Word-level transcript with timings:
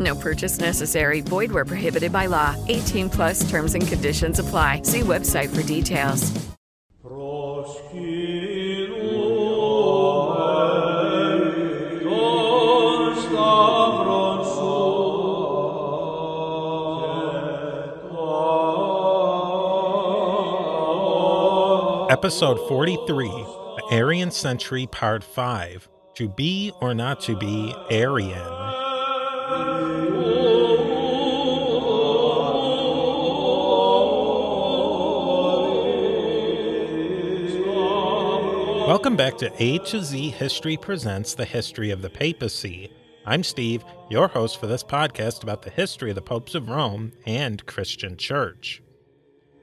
No 0.00 0.14
purchase 0.14 0.58
necessary. 0.58 1.20
Void 1.20 1.52
where 1.52 1.66
prohibited 1.66 2.12
by 2.12 2.26
law. 2.26 2.56
18 2.68 3.10
plus 3.10 3.48
terms 3.48 3.74
and 3.74 3.86
conditions 3.86 4.38
apply. 4.38 4.82
See 4.82 5.00
website 5.00 5.54
for 5.54 5.62
details. 5.62 6.32
Episode 22.10 22.58
43, 22.68 23.28
The 23.28 23.82
Arian 23.92 24.30
Century, 24.30 24.86
Part 24.86 25.24
5 25.24 25.88
To 26.16 26.28
Be 26.28 26.72
or 26.80 26.92
Not 26.92 27.20
to 27.22 27.36
Be 27.36 27.74
Arian. 27.90 28.59
Welcome 38.90 39.14
back 39.14 39.38
to 39.38 39.52
A 39.62 39.78
to 39.78 40.02
Z 40.02 40.30
History 40.30 40.76
Presents 40.76 41.34
the 41.34 41.44
History 41.44 41.92
of 41.92 42.02
the 42.02 42.10
Papacy. 42.10 42.92
I'm 43.24 43.44
Steve, 43.44 43.84
your 44.10 44.26
host 44.26 44.58
for 44.58 44.66
this 44.66 44.82
podcast 44.82 45.44
about 45.44 45.62
the 45.62 45.70
history 45.70 46.10
of 46.10 46.16
the 46.16 46.22
popes 46.22 46.56
of 46.56 46.68
Rome 46.68 47.12
and 47.24 47.64
Christian 47.66 48.16
Church. 48.16 48.82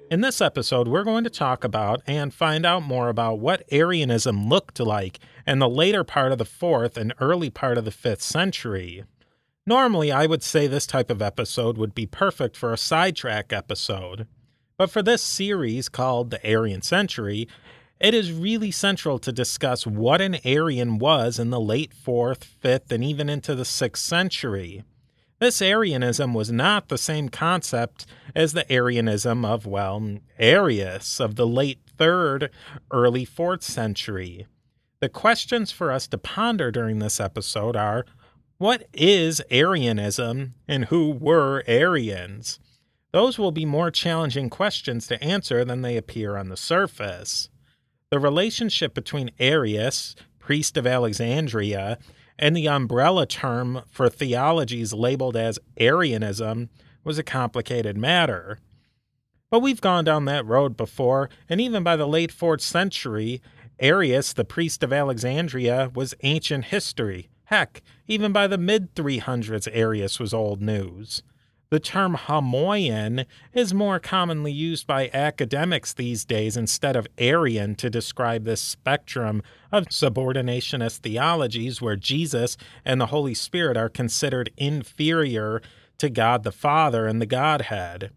In 0.10 0.22
this 0.22 0.40
episode, 0.40 0.88
we're 0.88 1.04
going 1.04 1.26
to 1.26 1.30
talk 1.30 1.66
about 1.66 2.02
and 2.08 2.34
find 2.34 2.66
out 2.66 2.84
more 2.84 3.10
about 3.10 3.40
what 3.40 3.66
Arianism 3.70 4.48
looked 4.48 4.80
like 4.80 5.20
in 5.46 5.60
the 5.60 5.68
later 5.68 6.06
part 6.06 6.32
of 6.32 6.38
the 6.38 6.46
4th 6.46 6.96
and 6.96 7.14
early 7.20 7.50
part 7.50 7.78
of 7.78 7.84
the 7.84 7.92
5th 7.92 8.22
century. 8.22 9.04
Normally, 9.66 10.10
I 10.10 10.26
would 10.26 10.42
say 10.42 10.68
this 10.68 10.88
type 10.88 11.12
of 11.12 11.22
episode 11.22 11.78
would 11.78 11.94
be 11.94 12.06
perfect 12.06 12.56
for 12.56 12.72
a 12.72 12.78
sidetrack 12.78 13.52
episode. 13.52 14.26
But 14.78 14.90
for 14.90 15.02
this 15.02 15.22
series 15.22 15.90
called 15.90 16.30
The 16.30 16.46
Arian 16.46 16.82
Century, 16.84 17.48
it 18.00 18.14
is 18.14 18.32
really 18.32 18.72
central 18.72 19.20
to 19.20 19.32
discuss 19.32 19.88
what 19.88 20.22
an 20.22 20.38
Arian 20.44 21.00
was 21.00 21.40
in 21.40 21.50
the 21.50 21.60
late 21.60 21.94
4th, 21.94 22.46
5th, 22.64 22.92
and 22.92 23.04
even 23.04 23.30
into 23.30 23.56
the 23.56 23.64
6th 23.64 23.98
century. 23.98 24.84
This 25.40 25.62
Arianism 25.62 26.34
was 26.34 26.52
not 26.52 26.90
the 26.90 26.98
same 26.98 27.30
concept 27.30 28.06
as 28.36 28.54
the 28.54 28.72
Arianism 28.72 29.46
of, 29.46 29.66
well, 29.66 30.18
Arius 30.40 31.20
of 31.20 31.36
the 31.36 31.46
late 31.46 31.80
3rd, 31.98 32.50
early 32.92 33.26
4th 33.26 33.62
century. 33.62 34.48
The 35.00 35.10
questions 35.10 35.72
for 35.72 35.92
us 35.92 36.08
to 36.08 36.18
ponder 36.18 36.72
during 36.72 36.98
this 37.00 37.20
episode 37.20 37.76
are 37.76 38.06
what 38.58 38.88
is 38.94 39.42
Arianism 39.52 40.56
and 40.68 40.86
who 40.86 41.12
were 41.12 41.64
Arians? 41.68 42.60
Those 43.12 43.38
will 43.38 43.52
be 43.52 43.66
more 43.66 43.92
challenging 43.92 44.50
questions 44.50 45.06
to 45.08 45.24
answer 45.24 45.64
than 45.64 45.84
they 45.84 45.98
appear 45.98 46.36
on 46.36 46.50
the 46.50 46.58
surface. 46.58 47.50
The 48.10 48.20
relationship 48.20 48.94
between 48.94 49.32
Arius, 49.38 50.16
priest 50.40 50.78
of 50.78 50.88
Alexandria, 50.88 51.98
and 52.40 52.56
the 52.56 52.70
umbrella 52.70 53.26
term 53.26 53.82
for 53.90 54.08
theologies 54.08 54.94
labeled 54.94 55.36
as 55.36 55.60
Arianism 55.78 56.70
was 57.04 57.20
a 57.20 57.24
complicated 57.24 57.98
matter. 57.98 58.60
But 59.50 59.60
we've 59.60 59.82
gone 59.82 60.06
down 60.06 60.24
that 60.26 60.46
road 60.46 60.78
before, 60.78 61.30
and 61.50 61.60
even 61.60 61.84
by 61.84 61.98
the 61.98 62.08
late 62.08 62.32
4th 62.32 62.62
century, 62.62 63.42
Arius, 63.80 64.32
the 64.32 64.46
priest 64.46 64.84
of 64.84 64.94
Alexandria, 64.94 65.92
was 65.94 66.16
ancient 66.24 66.66
history. 66.66 67.30
Heck, 67.46 67.82
even 68.08 68.32
by 68.32 68.48
the 68.48 68.58
mid 68.58 68.96
300s, 68.96 69.68
Arius 69.74 70.18
was 70.18 70.34
old 70.34 70.62
news. 70.62 71.24
The 71.70 71.80
term 71.82 72.16
Homoian 72.16 73.26
is 73.52 73.74
more 73.74 74.00
commonly 74.00 74.54
used 74.54 74.88
by 74.88 75.10
academics 75.14 75.94
these 75.94 76.24
days 76.24 76.56
instead 76.56 76.96
of 76.96 77.08
Arian 77.18 77.76
to 77.76 77.90
describe 77.90 78.46
this 78.46 78.62
spectrum 78.62 79.44
of 79.70 79.88
subordinationist 79.88 81.00
theologies 81.00 81.82
where 81.82 81.98
Jesus 81.98 82.56
and 82.86 83.02
the 83.02 83.08
Holy 83.08 83.34
Spirit 83.34 83.76
are 83.76 83.90
considered 83.90 84.50
inferior 84.56 85.62
to 85.98 86.10
God 86.10 86.44
the 86.44 86.54
Father 86.54 87.06
and 87.06 87.22
the 87.22 87.26
Godhead. 87.26 88.12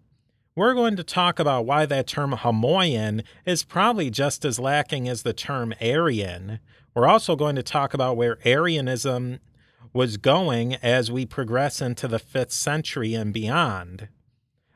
We're 0.54 0.74
going 0.74 0.94
to 0.94 1.02
talk 1.02 1.40
about 1.40 1.66
why 1.66 1.86
that 1.86 2.06
term 2.06 2.32
Homoian 2.32 3.24
is 3.44 3.64
probably 3.64 4.10
just 4.10 4.44
as 4.44 4.60
lacking 4.60 5.08
as 5.08 5.22
the 5.22 5.32
term 5.32 5.74
Arian. 5.80 6.60
We're 6.94 7.08
also 7.08 7.34
going 7.34 7.56
to 7.56 7.64
talk 7.64 7.94
about 7.94 8.16
where 8.16 8.38
Arianism 8.44 9.40
was 9.92 10.16
going 10.16 10.74
as 10.76 11.10
we 11.10 11.26
progress 11.26 11.80
into 11.80 12.06
the 12.06 12.18
5th 12.20 12.52
century 12.52 13.14
and 13.14 13.32
beyond. 13.32 14.08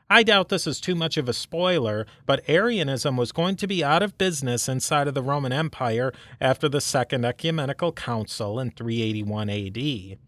I 0.09 0.21
doubt 0.21 0.49
this 0.49 0.67
is 0.67 0.79
too 0.79 0.93
much 0.93 1.17
of 1.17 1.27
a 1.27 1.33
spoiler, 1.33 2.05
but 2.25 2.47
Arianism 2.47 3.17
was 3.17 3.31
going 3.31 3.55
to 3.55 3.67
be 3.67 3.83
out 3.83 4.03
of 4.03 4.17
business 4.17 4.69
inside 4.69 5.07
of 5.07 5.15
the 5.15 5.23
Roman 5.23 5.51
Empire 5.51 6.13
after 6.39 6.69
the 6.69 6.81
Second 6.81 7.25
Ecumenical 7.25 7.91
Council 7.91 8.59
in 8.59 8.69
381 8.69 9.49
AD. 9.49 10.19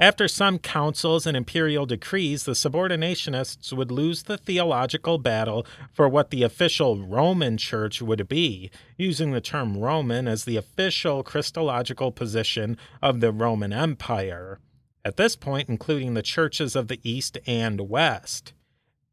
After 0.00 0.28
some 0.28 0.60
councils 0.60 1.26
and 1.26 1.36
imperial 1.36 1.84
decrees, 1.84 2.44
the 2.44 2.52
subordinationists 2.52 3.72
would 3.72 3.90
lose 3.90 4.22
the 4.22 4.38
theological 4.38 5.18
battle 5.18 5.66
for 5.92 6.08
what 6.08 6.30
the 6.30 6.44
official 6.44 7.04
Roman 7.04 7.56
Church 7.56 8.00
would 8.00 8.28
be, 8.28 8.70
using 8.96 9.32
the 9.32 9.40
term 9.40 9.76
Roman 9.76 10.28
as 10.28 10.44
the 10.44 10.56
official 10.56 11.24
Christological 11.24 12.12
position 12.12 12.78
of 13.02 13.18
the 13.18 13.32
Roman 13.32 13.72
Empire, 13.72 14.60
at 15.04 15.16
this 15.16 15.34
point, 15.34 15.68
including 15.68 16.14
the 16.14 16.22
churches 16.22 16.76
of 16.76 16.86
the 16.86 17.00
East 17.02 17.36
and 17.44 17.88
West. 17.88 18.52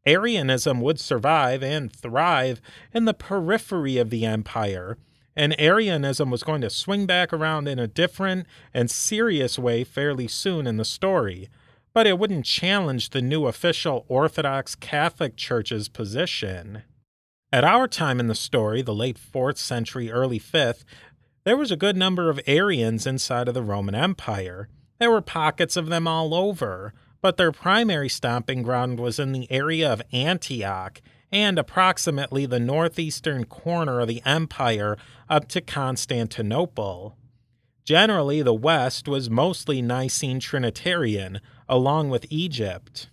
Arianism 0.06 0.80
would 0.80 1.00
survive 1.00 1.64
and 1.64 1.92
thrive 1.92 2.60
in 2.94 3.06
the 3.06 3.14
periphery 3.14 3.98
of 3.98 4.10
the 4.10 4.24
empire, 4.24 4.98
and 5.36 5.54
Arianism 5.58 6.30
was 6.30 6.42
going 6.42 6.62
to 6.62 6.70
swing 6.70 7.04
back 7.06 7.32
around 7.32 7.68
in 7.68 7.78
a 7.78 7.86
different 7.86 8.46
and 8.72 8.90
serious 8.90 9.58
way 9.58 9.84
fairly 9.84 10.26
soon 10.26 10.66
in 10.66 10.78
the 10.78 10.84
story, 10.84 11.48
but 11.92 12.06
it 12.06 12.18
wouldn't 12.18 12.46
challenge 12.46 13.10
the 13.10 13.22
new 13.22 13.46
official 13.46 14.04
Orthodox 14.08 14.74
Catholic 14.74 15.36
Church's 15.36 15.88
position. 15.88 16.82
At 17.52 17.64
our 17.64 17.86
time 17.86 18.18
in 18.18 18.26
the 18.26 18.34
story, 18.34 18.82
the 18.82 18.94
late 18.94 19.18
4th 19.18 19.58
century, 19.58 20.10
early 20.10 20.40
5th, 20.40 20.84
there 21.44 21.56
was 21.56 21.70
a 21.70 21.76
good 21.76 21.96
number 21.96 22.28
of 22.28 22.40
Arians 22.46 23.06
inside 23.06 23.46
of 23.46 23.54
the 23.54 23.62
Roman 23.62 23.94
Empire. 23.94 24.68
There 24.98 25.10
were 25.10 25.20
pockets 25.20 25.76
of 25.76 25.86
them 25.86 26.08
all 26.08 26.34
over, 26.34 26.92
but 27.20 27.36
their 27.36 27.52
primary 27.52 28.08
stomping 28.08 28.62
ground 28.62 28.98
was 28.98 29.18
in 29.18 29.32
the 29.32 29.50
area 29.50 29.92
of 29.92 30.02
Antioch 30.12 31.00
and 31.32 31.58
approximately 31.58 32.46
the 32.46 32.60
northeastern 32.60 33.44
corner 33.44 34.00
of 34.00 34.08
the 34.08 34.22
empire 34.24 34.96
up 35.28 35.48
to 35.48 35.60
Constantinople. 35.60 37.16
Generally, 37.84 38.42
the 38.42 38.54
West 38.54 39.06
was 39.06 39.30
mostly 39.30 39.80
Nicene 39.80 40.40
Trinitarian, 40.40 41.40
along 41.68 42.10
with 42.10 42.26
Egypt. 42.30 43.08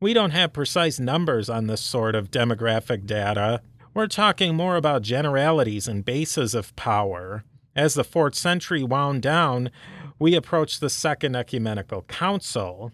We 0.00 0.14
don't 0.14 0.30
have 0.30 0.52
precise 0.52 1.00
numbers 1.00 1.48
on 1.48 1.66
this 1.66 1.80
sort 1.80 2.14
of 2.14 2.30
demographic 2.30 3.06
data. 3.06 3.60
We're 3.94 4.06
talking 4.06 4.54
more 4.54 4.76
about 4.76 5.02
generalities 5.02 5.88
and 5.88 6.04
bases 6.04 6.54
of 6.54 6.76
power. 6.76 7.44
As 7.74 7.94
the 7.94 8.04
4th 8.04 8.34
century 8.34 8.82
wound 8.82 9.22
down, 9.22 9.70
we 10.18 10.34
approached 10.34 10.80
the 10.80 10.90
Second 10.90 11.36
Ecumenical 11.36 12.02
Council. 12.02 12.92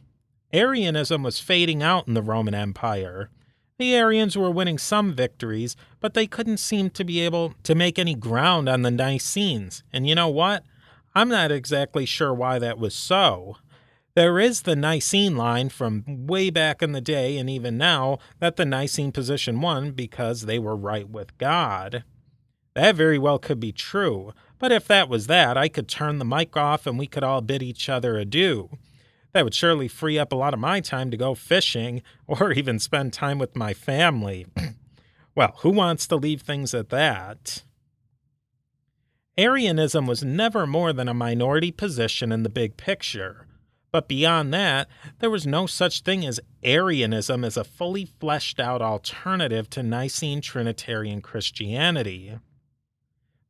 Arianism 0.53 1.23
was 1.23 1.39
fading 1.39 1.83
out 1.83 2.09
in 2.09 2.15
the 2.15 2.23
Roman 2.23 2.55
Empire. 2.55 3.31
The 3.82 3.96
Arians 3.96 4.38
were 4.38 4.52
winning 4.52 4.79
some 4.79 5.12
victories, 5.12 5.75
but 5.99 6.14
they 6.14 6.29
couldn't 6.29 6.58
seem 6.58 6.88
to 6.90 7.02
be 7.02 7.19
able 7.19 7.55
to 7.64 7.75
make 7.75 7.99
any 7.99 8.14
ground 8.14 8.69
on 8.69 8.82
the 8.82 8.93
Nicenes. 8.93 9.82
And 9.93 10.08
you 10.08 10.14
know 10.14 10.29
what? 10.29 10.62
I'm 11.17 11.29
not 11.29 11.50
exactly 11.50 12.06
sure 12.06 12.32
why 12.32 12.61
that 12.61 12.79
was 12.79 12.94
so. 12.94 13.56
There 14.14 14.38
is 14.38 14.62
the 14.62 14.76
Nicene 14.76 15.37
line 15.37 15.69
from 15.69 16.05
way 16.06 16.49
back 16.49 16.81
in 16.81 16.93
the 16.93 17.00
day 17.00 17.37
and 17.38 17.50
even 17.50 17.76
now 17.76 18.20
that 18.38 18.55
the 18.55 18.64
Nicene 18.64 19.11
position 19.11 19.61
won 19.61 19.90
because 19.90 20.43
they 20.43 20.61
were 20.61 20.76
right 20.76 21.11
with 21.11 21.37
God. 21.37 22.05
That 22.75 22.94
very 22.94 23.19
well 23.19 23.40
could 23.40 23.58
be 23.58 23.73
true, 23.73 24.32
but 24.61 24.70
if 24.70 24.87
that 24.87 25.08
was 25.08 25.26
that, 25.26 25.56
I 25.56 25.67
could 25.67 25.88
turn 25.88 26.20
the 26.20 26.25
mic 26.25 26.56
off 26.56 26.87
and 26.87 27.00
we 27.00 27.08
could 27.08 27.25
all 27.25 27.40
bid 27.40 27.64
each 27.64 27.88
other 27.88 28.17
adieu. 28.17 28.70
That 29.32 29.44
would 29.44 29.55
surely 29.55 29.88
free 29.88 30.19
up 30.19 30.32
a 30.32 30.37
lot 30.37 30.55
of 30.55 30.61
my 30.61 30.81
time 30.81 31.11
to 31.11 31.17
go 31.17 31.34
fishing 31.34 32.02
or 32.26 32.52
even 32.52 32.79
spend 32.79 33.12
time 33.12 33.38
with 33.38 33.56
my 33.56 33.75
family. 33.75 34.46
well, 35.34 35.55
who 35.58 35.70
wants 35.70 36.06
to 36.08 36.17
leave 36.17 36.43
things 36.43 36.75
at 36.75 36.90
that? 36.90 37.62
Arianism 39.38 40.06
was 40.06 40.23
never 40.23 40.67
more 40.67 40.93
than 40.93 41.08
a 41.08 41.14
minority 41.14 41.73
position 41.73 42.32
in 42.32 42.43
the 42.43 42.50
big 42.50 42.76
picture. 42.76 43.46
But 43.90 44.08
beyond 44.08 44.52
that, 44.55 44.88
there 45.20 45.31
was 45.31 45.46
no 45.46 45.67
such 45.67 46.00
thing 46.00 46.25
as 46.25 46.40
Arianism 46.62 47.44
as 47.44 47.56
a 47.56 47.64
fully 47.64 48.06
fleshed 48.06 48.58
out 48.58 48.81
alternative 48.81 49.69
to 49.70 49.82
Nicene 49.82 50.40
Trinitarian 50.40 51.20
Christianity. 51.20 52.38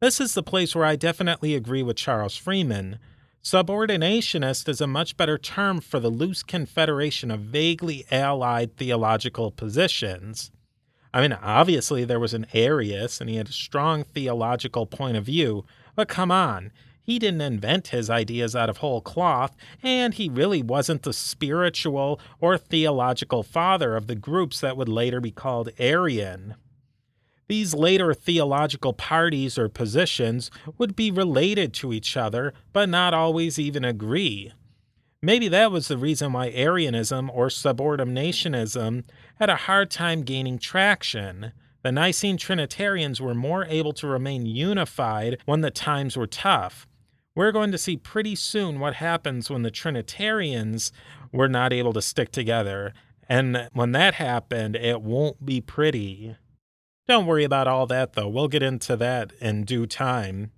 This 0.00 0.20
is 0.20 0.34
the 0.34 0.42
place 0.42 0.74
where 0.74 0.84
I 0.84 0.96
definitely 0.96 1.54
agree 1.54 1.84
with 1.84 1.96
Charles 1.96 2.36
Freeman. 2.36 2.98
Subordinationist 3.42 4.68
is 4.68 4.80
a 4.80 4.86
much 4.86 5.16
better 5.16 5.36
term 5.36 5.80
for 5.80 5.98
the 5.98 6.10
loose 6.10 6.44
confederation 6.44 7.28
of 7.28 7.40
vaguely 7.40 8.04
allied 8.08 8.76
theological 8.76 9.50
positions. 9.50 10.52
I 11.12 11.22
mean, 11.22 11.32
obviously, 11.32 12.04
there 12.04 12.20
was 12.20 12.34
an 12.34 12.46
Arius 12.54 13.20
and 13.20 13.28
he 13.28 13.36
had 13.36 13.48
a 13.48 13.52
strong 13.52 14.04
theological 14.04 14.86
point 14.86 15.16
of 15.16 15.24
view, 15.24 15.64
but 15.96 16.06
come 16.06 16.30
on, 16.30 16.70
he 17.02 17.18
didn't 17.18 17.40
invent 17.40 17.88
his 17.88 18.08
ideas 18.08 18.54
out 18.54 18.70
of 18.70 18.76
whole 18.76 19.00
cloth, 19.00 19.56
and 19.82 20.14
he 20.14 20.28
really 20.28 20.62
wasn't 20.62 21.02
the 21.02 21.12
spiritual 21.12 22.20
or 22.40 22.56
theological 22.56 23.42
father 23.42 23.96
of 23.96 24.06
the 24.06 24.14
groups 24.14 24.60
that 24.60 24.76
would 24.76 24.88
later 24.88 25.20
be 25.20 25.32
called 25.32 25.70
Arian. 25.78 26.54
These 27.52 27.74
later 27.74 28.14
theological 28.14 28.94
parties 28.94 29.58
or 29.58 29.68
positions 29.68 30.50
would 30.78 30.96
be 30.96 31.10
related 31.10 31.74
to 31.74 31.92
each 31.92 32.16
other, 32.16 32.54
but 32.72 32.88
not 32.88 33.12
always 33.12 33.58
even 33.58 33.84
agree. 33.84 34.54
Maybe 35.20 35.48
that 35.48 35.70
was 35.70 35.88
the 35.88 35.98
reason 35.98 36.32
why 36.32 36.48
Arianism 36.48 37.28
or 37.28 37.48
subordinationism 37.48 39.04
had 39.38 39.50
a 39.50 39.56
hard 39.56 39.90
time 39.90 40.22
gaining 40.22 40.58
traction. 40.58 41.52
The 41.82 41.92
Nicene 41.92 42.38
Trinitarians 42.38 43.20
were 43.20 43.34
more 43.34 43.66
able 43.66 43.92
to 43.92 44.06
remain 44.06 44.46
unified 44.46 45.36
when 45.44 45.60
the 45.60 45.70
times 45.70 46.16
were 46.16 46.26
tough. 46.26 46.86
We're 47.34 47.52
going 47.52 47.70
to 47.72 47.76
see 47.76 47.98
pretty 47.98 48.34
soon 48.34 48.80
what 48.80 48.94
happens 48.94 49.50
when 49.50 49.60
the 49.60 49.70
Trinitarians 49.70 50.90
were 51.32 51.48
not 51.48 51.74
able 51.74 51.92
to 51.92 52.00
stick 52.00 52.32
together. 52.32 52.94
And 53.28 53.68
when 53.74 53.92
that 53.92 54.14
happened, 54.14 54.74
it 54.74 55.02
won't 55.02 55.44
be 55.44 55.60
pretty. 55.60 56.36
Don't 57.08 57.26
worry 57.26 57.44
about 57.44 57.66
all 57.66 57.86
that, 57.86 58.12
though. 58.12 58.28
We'll 58.28 58.48
get 58.48 58.62
into 58.62 58.96
that 58.96 59.32
in 59.40 59.64
due 59.64 59.86
time. 59.86 60.52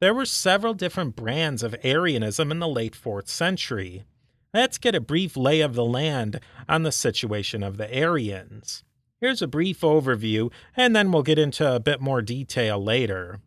There 0.00 0.14
were 0.14 0.24
several 0.24 0.74
different 0.74 1.16
brands 1.16 1.62
of 1.62 1.76
Arianism 1.82 2.50
in 2.50 2.58
the 2.58 2.68
late 2.68 2.94
4th 2.94 3.28
century. 3.28 4.04
Let's 4.52 4.78
get 4.78 4.94
a 4.94 5.00
brief 5.00 5.36
lay 5.36 5.60
of 5.60 5.74
the 5.74 5.84
land 5.84 6.40
on 6.68 6.82
the 6.82 6.92
situation 6.92 7.62
of 7.62 7.76
the 7.76 7.92
Arians. 7.94 8.82
Here's 9.20 9.42
a 9.42 9.46
brief 9.46 9.80
overview, 9.82 10.50
and 10.76 10.96
then 10.96 11.12
we'll 11.12 11.22
get 11.22 11.38
into 11.38 11.72
a 11.72 11.80
bit 11.80 12.00
more 12.00 12.22
detail 12.22 12.82
later 12.82 13.40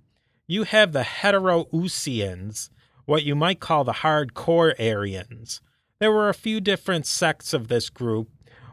you 0.48 0.64
have 0.64 0.92
the 0.92 1.02
Heteroousians, 1.02 2.70
what 3.06 3.24
you 3.24 3.36
might 3.36 3.60
call 3.60 3.84
the 3.84 3.94
hardcore 3.94 4.74
Arians. 4.78 5.62
There 6.00 6.12
were 6.12 6.30
a 6.30 6.34
few 6.34 6.60
different 6.60 7.06
sects 7.06 7.54
of 7.54 7.68
this 7.68 7.90
group, 7.90 8.30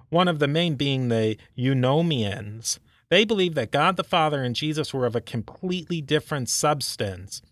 one 0.08 0.29
of 0.29 0.41
the 0.41 0.49
main 0.49 0.75
being 0.75 1.08
the 1.08 1.37
Eunomians. 1.56 2.79
They 3.11 3.25
believed 3.25 3.57
that 3.57 3.73
God 3.73 3.97
the 3.97 4.05
Father 4.05 4.43
and 4.43 4.55
Jesus 4.55 4.95
were 4.95 5.05
of 5.05 5.17
a 5.17 5.21
completely 5.21 6.01
different 6.01 6.49
substance. 6.49 7.43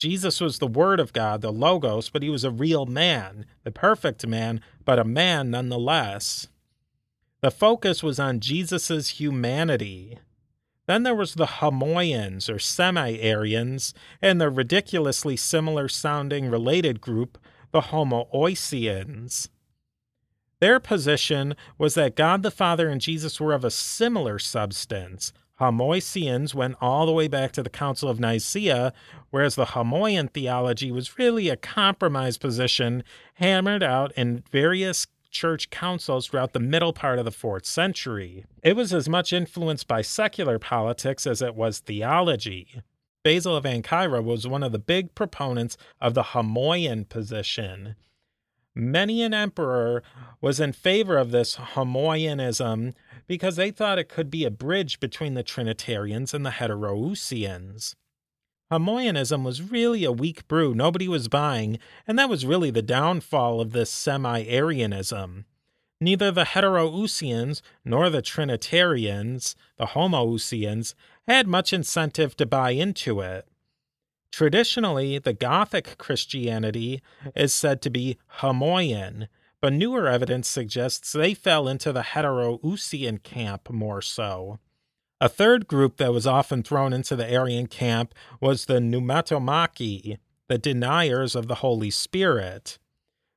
Jesus 0.00 0.40
was 0.40 0.58
the 0.58 0.66
Word 0.66 0.98
of 0.98 1.12
God, 1.12 1.42
the 1.42 1.52
Logos, 1.52 2.08
but 2.08 2.22
he 2.22 2.30
was 2.30 2.42
a 2.42 2.50
real 2.50 2.86
man, 2.86 3.46
the 3.62 3.70
perfect 3.70 4.26
man, 4.26 4.60
but 4.84 4.98
a 4.98 5.04
man 5.04 5.50
nonetheless. 5.50 6.48
The 7.42 7.50
focus 7.50 8.02
was 8.02 8.18
on 8.18 8.40
Jesus' 8.40 9.20
humanity. 9.20 10.18
Then 10.86 11.04
there 11.04 11.14
was 11.14 11.34
the 11.34 11.46
Homoians 11.46 12.52
or 12.52 12.58
semi-Arians 12.58 13.94
and 14.20 14.40
the 14.40 14.50
ridiculously 14.50 15.36
similar 15.36 15.88
sounding 15.88 16.50
related 16.50 17.00
group, 17.00 17.38
the 17.70 17.82
Homoousians. 17.82 19.48
Their 20.62 20.78
position 20.78 21.56
was 21.76 21.94
that 21.94 22.14
God 22.14 22.44
the 22.44 22.50
Father 22.52 22.88
and 22.88 23.00
Jesus 23.00 23.40
were 23.40 23.52
of 23.52 23.64
a 23.64 23.70
similar 23.70 24.38
substance. 24.38 25.32
Homoousians 25.58 26.54
went 26.54 26.76
all 26.80 27.04
the 27.04 27.10
way 27.10 27.26
back 27.26 27.50
to 27.54 27.64
the 27.64 27.68
Council 27.68 28.08
of 28.08 28.20
Nicaea, 28.20 28.92
whereas 29.30 29.56
the 29.56 29.64
Homoian 29.74 30.30
theology 30.30 30.92
was 30.92 31.18
really 31.18 31.48
a 31.48 31.56
compromise 31.56 32.38
position 32.38 33.02
hammered 33.34 33.82
out 33.82 34.12
in 34.12 34.44
various 34.52 35.08
church 35.32 35.68
councils 35.70 36.28
throughout 36.28 36.52
the 36.52 36.60
middle 36.60 36.92
part 36.92 37.18
of 37.18 37.24
the 37.24 37.32
fourth 37.32 37.66
century. 37.66 38.44
It 38.62 38.76
was 38.76 38.94
as 38.94 39.08
much 39.08 39.32
influenced 39.32 39.88
by 39.88 40.02
secular 40.02 40.60
politics 40.60 41.26
as 41.26 41.42
it 41.42 41.56
was 41.56 41.80
theology. 41.80 42.82
Basil 43.24 43.56
of 43.56 43.64
Ancyra 43.64 44.22
was 44.22 44.46
one 44.46 44.62
of 44.62 44.70
the 44.70 44.78
big 44.78 45.16
proponents 45.16 45.76
of 46.00 46.14
the 46.14 46.22
Homoian 46.22 47.08
position. 47.08 47.96
Many 48.74 49.22
an 49.22 49.34
emperor 49.34 50.02
was 50.40 50.58
in 50.58 50.72
favor 50.72 51.18
of 51.18 51.30
this 51.30 51.56
Homoianism 51.56 52.94
because 53.26 53.56
they 53.56 53.70
thought 53.70 53.98
it 53.98 54.08
could 54.08 54.30
be 54.30 54.44
a 54.44 54.50
bridge 54.50 54.98
between 54.98 55.34
the 55.34 55.42
Trinitarians 55.42 56.32
and 56.32 56.44
the 56.44 56.50
Heteroousians. 56.50 57.94
Homoianism 58.72 59.44
was 59.44 59.60
really 59.60 60.04
a 60.04 60.12
weak 60.12 60.48
brew 60.48 60.74
nobody 60.74 61.06
was 61.06 61.28
buying, 61.28 61.78
and 62.06 62.18
that 62.18 62.30
was 62.30 62.46
really 62.46 62.70
the 62.70 62.80
downfall 62.80 63.60
of 63.60 63.72
this 63.72 63.90
semi 63.90 64.44
Arianism. 64.46 65.44
Neither 66.00 66.30
the 66.30 66.44
Heteroousians 66.44 67.60
nor 67.84 68.08
the 68.08 68.22
Trinitarians, 68.22 69.54
the 69.76 69.88
Homoousians, 69.88 70.94
had 71.28 71.46
much 71.46 71.74
incentive 71.74 72.34
to 72.38 72.46
buy 72.46 72.70
into 72.70 73.20
it. 73.20 73.46
Traditionally, 74.32 75.18
the 75.18 75.34
Gothic 75.34 75.98
Christianity 75.98 77.02
is 77.36 77.52
said 77.52 77.82
to 77.82 77.90
be 77.90 78.16
Homoian, 78.38 79.28
but 79.60 79.74
newer 79.74 80.08
evidence 80.08 80.48
suggests 80.48 81.12
they 81.12 81.34
fell 81.34 81.68
into 81.68 81.92
the 81.92 82.02
Heteroousian 82.02 83.22
camp 83.22 83.70
more 83.70 84.00
so. 84.00 84.58
A 85.20 85.28
third 85.28 85.68
group 85.68 85.98
that 85.98 86.12
was 86.12 86.26
often 86.26 86.62
thrown 86.62 86.92
into 86.92 87.14
the 87.14 87.30
Arian 87.30 87.68
camp 87.68 88.14
was 88.40 88.64
the 88.64 88.80
Pneumatomachi, 88.80 90.18
the 90.48 90.58
deniers 90.58 91.36
of 91.36 91.46
the 91.46 91.56
Holy 91.56 91.90
Spirit. 91.90 92.78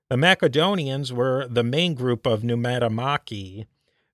The 0.09 0.17
Macedonians 0.17 1.11
were 1.11 1.45
the 1.47 1.63
main 1.63 1.93
group 1.93 2.25
of 2.25 2.41
Pneumatomachi. 2.41 3.65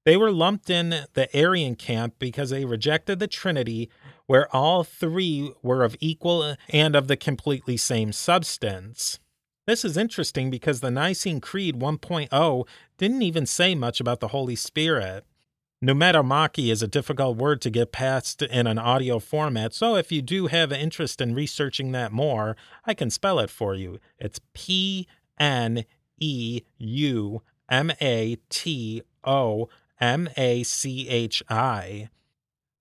They 0.03 0.17
were 0.17 0.31
lumped 0.31 0.69
in 0.69 1.05
the 1.13 1.29
Arian 1.33 1.75
camp 1.75 2.15
because 2.17 2.49
they 2.49 2.65
rejected 2.65 3.19
the 3.19 3.27
Trinity, 3.27 3.89
where 4.31 4.55
all 4.55 4.85
three 4.85 5.51
were 5.61 5.83
of 5.83 5.97
equal 5.99 6.55
and 6.69 6.95
of 6.95 7.09
the 7.09 7.17
completely 7.17 7.75
same 7.75 8.13
substance. 8.13 9.19
This 9.67 9.83
is 9.83 9.97
interesting 9.97 10.49
because 10.49 10.79
the 10.79 10.89
Nicene 10.89 11.41
Creed 11.41 11.77
1.0 11.77 12.67
didn't 12.97 13.23
even 13.23 13.45
say 13.45 13.75
much 13.75 13.99
about 13.99 14.21
the 14.21 14.29
Holy 14.29 14.55
Spirit. 14.55 15.25
Pneumatomachi 15.83 16.71
is 16.71 16.81
a 16.81 16.87
difficult 16.87 17.35
word 17.35 17.59
to 17.59 17.69
get 17.69 17.91
past 17.91 18.41
in 18.41 18.67
an 18.67 18.79
audio 18.79 19.19
format, 19.19 19.73
so 19.73 19.97
if 19.97 20.13
you 20.13 20.21
do 20.21 20.47
have 20.47 20.71
interest 20.71 21.19
in 21.19 21.35
researching 21.35 21.91
that 21.91 22.13
more, 22.13 22.55
I 22.85 22.93
can 22.93 23.09
spell 23.09 23.37
it 23.37 23.49
for 23.49 23.75
you. 23.75 23.99
It's 24.17 24.39
P 24.53 25.09
N 25.41 25.83
E 26.21 26.61
U 26.77 27.41
M 27.67 27.91
A 27.99 28.37
T 28.47 29.01
O 29.25 29.67
M 29.99 30.29
A 30.37 30.63
C 30.63 31.09
H 31.09 31.43
I. 31.49 32.07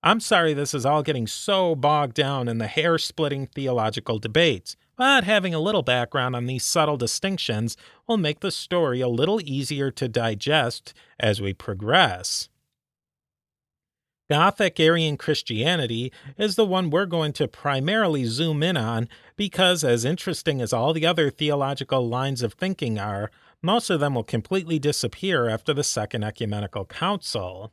I'm 0.02 0.20
sorry 0.20 0.54
this 0.54 0.72
is 0.72 0.86
all 0.86 1.02
getting 1.02 1.26
so 1.26 1.74
bogged 1.74 2.14
down 2.14 2.48
in 2.48 2.56
the 2.56 2.66
hair 2.66 2.96
splitting 2.96 3.46
theological 3.46 4.18
debates, 4.18 4.74
but 4.96 5.24
having 5.24 5.52
a 5.52 5.60
little 5.60 5.82
background 5.82 6.34
on 6.34 6.46
these 6.46 6.64
subtle 6.64 6.96
distinctions 6.96 7.76
will 8.06 8.16
make 8.16 8.40
the 8.40 8.50
story 8.50 9.02
a 9.02 9.08
little 9.08 9.42
easier 9.42 9.90
to 9.90 10.08
digest 10.08 10.94
as 11.18 11.42
we 11.42 11.52
progress. 11.52 12.48
Gothic 14.30 14.80
Arian 14.80 15.18
Christianity 15.18 16.12
is 16.38 16.56
the 16.56 16.64
one 16.64 16.88
we're 16.88 17.04
going 17.04 17.34
to 17.34 17.48
primarily 17.48 18.24
zoom 18.24 18.62
in 18.62 18.78
on 18.78 19.06
because, 19.36 19.84
as 19.84 20.06
interesting 20.06 20.62
as 20.62 20.72
all 20.72 20.94
the 20.94 21.04
other 21.04 21.30
theological 21.30 22.08
lines 22.08 22.40
of 22.42 22.54
thinking 22.54 22.98
are, 22.98 23.30
most 23.60 23.90
of 23.90 24.00
them 24.00 24.14
will 24.14 24.24
completely 24.24 24.78
disappear 24.78 25.48
after 25.48 25.74
the 25.74 25.84
Second 25.84 26.24
Ecumenical 26.24 26.86
Council. 26.86 27.72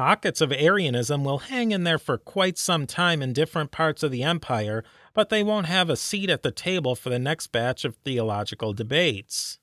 Pockets 0.00 0.40
of 0.40 0.50
Arianism 0.50 1.24
will 1.24 1.40
hang 1.40 1.72
in 1.72 1.84
there 1.84 1.98
for 1.98 2.16
quite 2.16 2.56
some 2.56 2.86
time 2.86 3.20
in 3.20 3.34
different 3.34 3.70
parts 3.70 4.02
of 4.02 4.10
the 4.10 4.22
empire, 4.22 4.82
but 5.12 5.28
they 5.28 5.42
won't 5.42 5.66
have 5.66 5.90
a 5.90 5.94
seat 5.94 6.30
at 6.30 6.42
the 6.42 6.50
table 6.50 6.94
for 6.94 7.10
the 7.10 7.18
next 7.18 7.48
batch 7.48 7.84
of 7.84 7.96
theological 7.96 8.72
debates. 8.72 9.58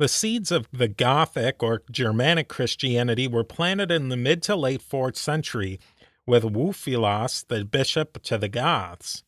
The 0.00 0.08
seeds 0.08 0.50
of 0.50 0.66
the 0.72 0.88
Gothic 0.88 1.62
or 1.62 1.84
Germanic 1.92 2.48
Christianity 2.48 3.28
were 3.28 3.44
planted 3.44 3.92
in 3.92 4.08
the 4.08 4.16
mid 4.16 4.42
to 4.42 4.56
late 4.56 4.82
4th 4.82 5.14
century 5.14 5.78
with 6.26 6.42
Wulfilas, 6.42 7.46
the 7.46 7.64
bishop 7.64 8.20
to 8.24 8.38
the 8.38 8.48
Goths. 8.48 9.22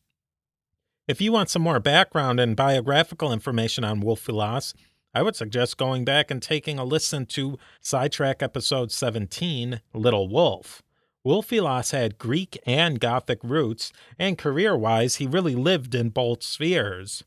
If 1.07 1.21
you 1.21 1.31
want 1.31 1.49
some 1.49 1.61
more 1.61 1.79
background 1.79 2.41
and 2.41 2.57
biographical 2.57 3.31
information 3.31 3.85
on 3.85 4.01
Wulfilas, 4.01 4.73
I 5.15 5.21
would 5.21 5.37
suggest 5.37 5.77
going 5.77 6.03
back 6.03 6.29
and 6.29 6.43
taking 6.43 6.77
a 6.77 6.83
listen 6.83 7.25
to 7.27 7.57
Sidetrack 7.79 8.43
episode 8.43 8.91
17, 8.91 9.79
Little 9.93 10.27
Wolf. 10.27 10.83
Wulfilas 11.25 11.93
had 11.93 12.17
Greek 12.17 12.59
and 12.67 12.99
Gothic 12.99 13.39
roots, 13.41 13.93
and 14.19 14.37
career 14.37 14.75
wise, 14.75 15.15
he 15.15 15.25
really 15.25 15.55
lived 15.55 15.95
in 15.95 16.09
both 16.09 16.43
spheres. 16.43 17.23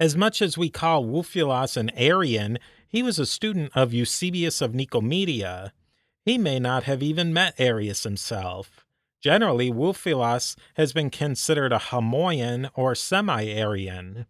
As 0.00 0.16
much 0.16 0.40
as 0.40 0.56
we 0.56 0.70
call 0.70 1.04
Wulfilas 1.04 1.76
an 1.76 1.90
Arian, 1.90 2.58
he 2.88 3.02
was 3.02 3.18
a 3.18 3.26
student 3.26 3.70
of 3.74 3.92
Eusebius 3.92 4.62
of 4.62 4.72
Nicomedia. 4.72 5.72
He 6.24 6.38
may 6.38 6.58
not 6.58 6.84
have 6.84 7.02
even 7.02 7.30
met 7.30 7.56
Arius 7.58 8.04
himself. 8.04 8.86
Generally, 9.20 9.70
Wulfilas 9.72 10.56
has 10.76 10.94
been 10.94 11.10
considered 11.10 11.74
a 11.74 11.78
Homoian 11.78 12.70
or 12.74 12.94
semi 12.94 13.44
Arian. 13.48 14.24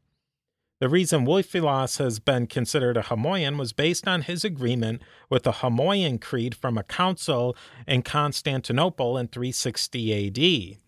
The 0.81 0.89
reason 0.89 1.27
Wulfilas 1.27 1.99
has 1.99 2.21
been 2.21 2.47
considered 2.47 2.97
a 2.97 3.03
Homoian 3.03 3.59
was 3.59 3.73
based 3.73 4.07
on 4.07 4.23
his 4.23 4.45
agreement 4.45 5.03
with 5.29 5.43
the 5.43 5.55
Homoian 5.55 6.21
Creed 6.21 6.55
from 6.55 6.79
a 6.79 6.85
council 6.85 7.57
in 7.89 8.03
Constantinople 8.03 9.19
in 9.19 9.27
360 9.27 10.29
AD. 10.29 10.79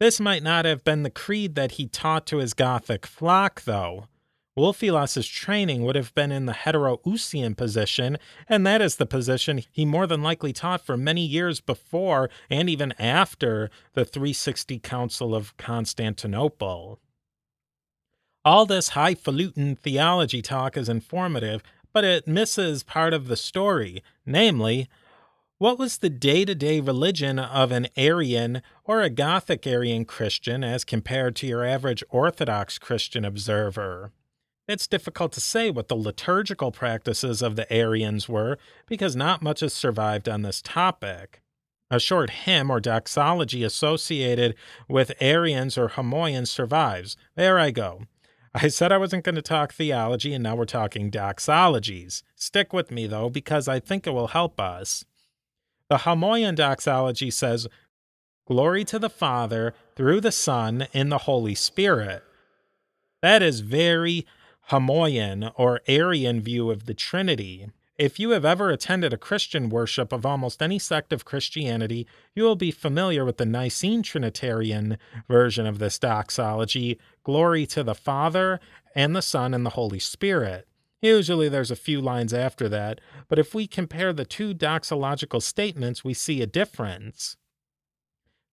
This 0.00 0.18
might 0.18 0.42
not 0.42 0.64
have 0.64 0.82
been 0.82 1.02
the 1.02 1.10
creed 1.10 1.56
that 1.56 1.72
he 1.72 1.86
taught 1.86 2.26
to 2.26 2.38
his 2.38 2.54
Gothic 2.54 3.04
flock, 3.04 3.64
though. 3.64 4.08
Wulfilas's 4.56 5.26
training 5.26 5.84
would 5.84 5.96
have 5.96 6.14
been 6.14 6.32
in 6.32 6.46
the 6.46 6.52
Heteroousian 6.52 7.56
position, 7.56 8.16
and 8.48 8.66
that 8.66 8.80
is 8.80 8.96
the 8.96 9.04
position 9.04 9.62
he 9.72 9.84
more 9.84 10.06
than 10.06 10.22
likely 10.22 10.54
taught 10.54 10.80
for 10.80 10.96
many 10.96 11.26
years 11.26 11.60
before 11.60 12.30
and 12.48 12.70
even 12.70 12.92
after 12.98 13.68
the 13.92 14.06
360 14.06 14.78
Council 14.78 15.34
of 15.34 15.54
Constantinople. 15.58 16.98
All 18.46 18.66
this 18.66 18.90
highfalutin 18.90 19.76
theology 19.76 20.42
talk 20.42 20.76
is 20.76 20.90
informative, 20.90 21.62
but 21.94 22.04
it 22.04 22.28
misses 22.28 22.82
part 22.82 23.14
of 23.14 23.26
the 23.26 23.36
story, 23.38 24.02
namely, 24.26 24.86
what 25.56 25.78
was 25.78 25.98
the 25.98 26.10
day 26.10 26.44
to 26.44 26.54
day 26.54 26.80
religion 26.80 27.38
of 27.38 27.72
an 27.72 27.88
Arian 27.96 28.60
or 28.84 29.00
a 29.00 29.08
Gothic 29.08 29.66
Arian 29.66 30.04
Christian 30.04 30.62
as 30.62 30.84
compared 30.84 31.36
to 31.36 31.46
your 31.46 31.64
average 31.64 32.04
Orthodox 32.10 32.78
Christian 32.78 33.24
observer? 33.24 34.12
It's 34.68 34.86
difficult 34.86 35.32
to 35.32 35.40
say 35.40 35.70
what 35.70 35.88
the 35.88 35.96
liturgical 35.96 36.70
practices 36.70 37.40
of 37.40 37.56
the 37.56 37.72
Arians 37.72 38.28
were 38.28 38.58
because 38.86 39.16
not 39.16 39.40
much 39.40 39.60
has 39.60 39.72
survived 39.72 40.28
on 40.28 40.42
this 40.42 40.60
topic. 40.60 41.40
A 41.90 41.98
short 41.98 42.28
hymn 42.30 42.70
or 42.70 42.80
doxology 42.80 43.62
associated 43.62 44.54
with 44.86 45.12
Arians 45.18 45.78
or 45.78 45.88
Homoians 45.88 46.48
survives. 46.48 47.16
There 47.36 47.58
I 47.58 47.70
go. 47.70 48.02
I 48.54 48.68
said 48.68 48.92
I 48.92 48.98
wasn't 48.98 49.24
going 49.24 49.34
to 49.34 49.42
talk 49.42 49.72
theology, 49.72 50.32
and 50.32 50.44
now 50.44 50.54
we're 50.54 50.64
talking 50.64 51.10
doxologies. 51.10 52.22
Stick 52.36 52.72
with 52.72 52.92
me, 52.92 53.08
though, 53.08 53.28
because 53.28 53.66
I 53.66 53.80
think 53.80 54.06
it 54.06 54.12
will 54.12 54.28
help 54.28 54.60
us. 54.60 55.04
The 55.90 55.98
Homoian 55.98 56.54
doxology 56.54 57.30
says, 57.30 57.66
Glory 58.46 58.84
to 58.84 58.98
the 58.98 59.10
Father, 59.10 59.74
through 59.96 60.20
the 60.20 60.30
Son, 60.30 60.86
in 60.92 61.08
the 61.08 61.18
Holy 61.18 61.54
Spirit. 61.54 62.22
That 63.22 63.42
is 63.42 63.60
very 63.60 64.24
Homoian 64.70 65.50
or 65.56 65.80
Arian 65.88 66.40
view 66.40 66.70
of 66.70 66.86
the 66.86 66.94
Trinity. 66.94 67.70
If 67.96 68.18
you 68.18 68.30
have 68.30 68.44
ever 68.44 68.70
attended 68.70 69.12
a 69.12 69.18
Christian 69.18 69.68
worship 69.68 70.12
of 70.12 70.26
almost 70.26 70.60
any 70.60 70.80
sect 70.80 71.12
of 71.12 71.24
Christianity, 71.24 72.08
you 72.34 72.42
will 72.42 72.56
be 72.56 72.72
familiar 72.72 73.24
with 73.24 73.36
the 73.36 73.46
Nicene 73.46 74.02
Trinitarian 74.02 74.98
version 75.28 75.64
of 75.64 75.78
this 75.78 76.00
doxology 76.00 76.98
glory 77.22 77.66
to 77.66 77.84
the 77.84 77.94
Father, 77.94 78.58
and 78.96 79.14
the 79.14 79.22
Son, 79.22 79.54
and 79.54 79.64
the 79.64 79.70
Holy 79.70 80.00
Spirit. 80.00 80.66
Usually 81.00 81.48
there's 81.48 81.70
a 81.70 81.76
few 81.76 82.00
lines 82.00 82.34
after 82.34 82.68
that, 82.68 83.00
but 83.28 83.38
if 83.38 83.54
we 83.54 83.68
compare 83.68 84.12
the 84.12 84.24
two 84.24 84.54
doxological 84.54 85.40
statements, 85.40 86.02
we 86.02 86.14
see 86.14 86.42
a 86.42 86.46
difference. 86.46 87.36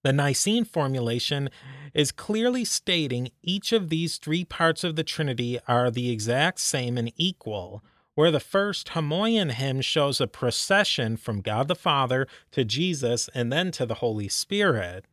The 0.03 0.13
Nicene 0.13 0.65
formulation 0.65 1.49
is 1.93 2.11
clearly 2.11 2.65
stating 2.65 3.31
each 3.41 3.71
of 3.71 3.89
these 3.89 4.17
three 4.17 4.45
parts 4.45 4.83
of 4.83 4.95
the 4.95 5.03
Trinity 5.03 5.59
are 5.67 5.89
the 5.89 6.11
exact 6.11 6.59
same 6.59 6.97
and 6.97 7.11
equal, 7.17 7.83
where 8.15 8.31
the 8.31 8.39
first 8.39 8.89
Homoian 8.89 9.51
hymn 9.51 9.81
shows 9.81 10.19
a 10.19 10.27
procession 10.27 11.17
from 11.17 11.41
God 11.41 11.67
the 11.67 11.75
Father 11.75 12.27
to 12.51 12.65
Jesus 12.65 13.29
and 13.33 13.51
then 13.51 13.71
to 13.71 13.85
the 13.85 13.95
Holy 13.95 14.27
Spirit. 14.27 15.05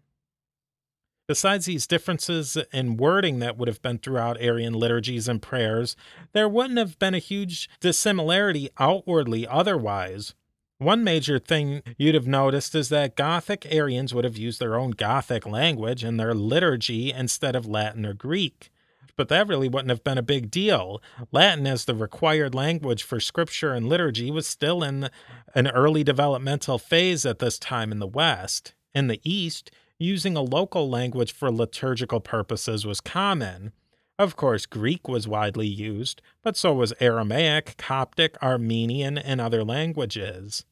Besides 1.29 1.67
these 1.67 1.87
differences 1.87 2.57
in 2.73 2.97
wording 2.97 3.39
that 3.41 3.59
would 3.59 3.69
have 3.69 3.83
been 3.83 3.99
throughout 3.99 4.41
Arian 4.41 4.73
liturgies 4.73 5.29
and 5.29 5.43
prayers, 5.43 5.95
there 6.33 6.49
wouldn't 6.49 6.79
have 6.79 6.99
been 6.99 7.15
a 7.15 7.19
huge 7.19 7.69
dissimilarity 7.81 8.71
outwardly 8.79 9.47
otherwise. 9.47 10.35
One 10.79 11.05
major 11.05 11.39
thing 11.39 11.83
you'd 11.99 12.15
have 12.15 12.27
noticed 12.27 12.75
is 12.75 12.89
that 12.89 13.17
Gothic 13.17 13.67
Arians 13.69 14.15
would 14.15 14.25
have 14.25 14.39
used 14.39 14.59
their 14.59 14.79
own 14.79 14.93
Gothic 14.93 15.45
language 15.45 16.03
in 16.03 16.17
their 16.17 16.33
liturgy 16.33 17.13
instead 17.13 17.55
of 17.55 17.67
Latin 17.67 18.07
or 18.07 18.15
Greek. 18.15 18.71
But 19.19 19.29
that 19.31 19.49
really 19.49 19.69
wouldn't 19.69 19.91
have 19.91 20.05
been 20.05 20.17
a 20.17 20.23
big 20.23 20.49
deal. 20.49 21.03
Latin, 21.33 21.67
as 21.67 21.85
the 21.85 21.95
required 21.95 22.55
language 22.55 23.03
for 23.03 23.19
scripture 23.19 23.75
and 23.75 23.89
liturgy, 23.89 24.31
was 24.31 24.47
still 24.47 24.85
in 24.85 25.11
an 25.57 25.67
early 25.67 26.05
developmental 26.05 26.79
phase 26.79 27.27
at 27.27 27.41
this 27.41 27.59
time 27.59 27.91
in 27.91 27.99
the 27.99 28.07
West. 28.07 28.75
In 28.95 29.09
the 29.09 29.21
East, 29.25 29.73
using 29.99 30.37
a 30.37 30.41
local 30.41 30.89
language 30.89 31.33
for 31.33 31.51
liturgical 31.51 32.21
purposes 32.21 32.87
was 32.87 33.01
common. 33.01 33.73
Of 34.21 34.37
course, 34.37 34.67
Greek 34.67 35.09
was 35.09 35.27
widely 35.27 35.67
used, 35.67 36.23
but 36.45 36.57
so 36.57 36.73
was 36.73 36.95
Aramaic, 37.01 37.75
Coptic, 37.77 38.41
Armenian, 38.41 39.19
and 39.19 39.41
other 39.41 39.65
languages. 39.65 40.65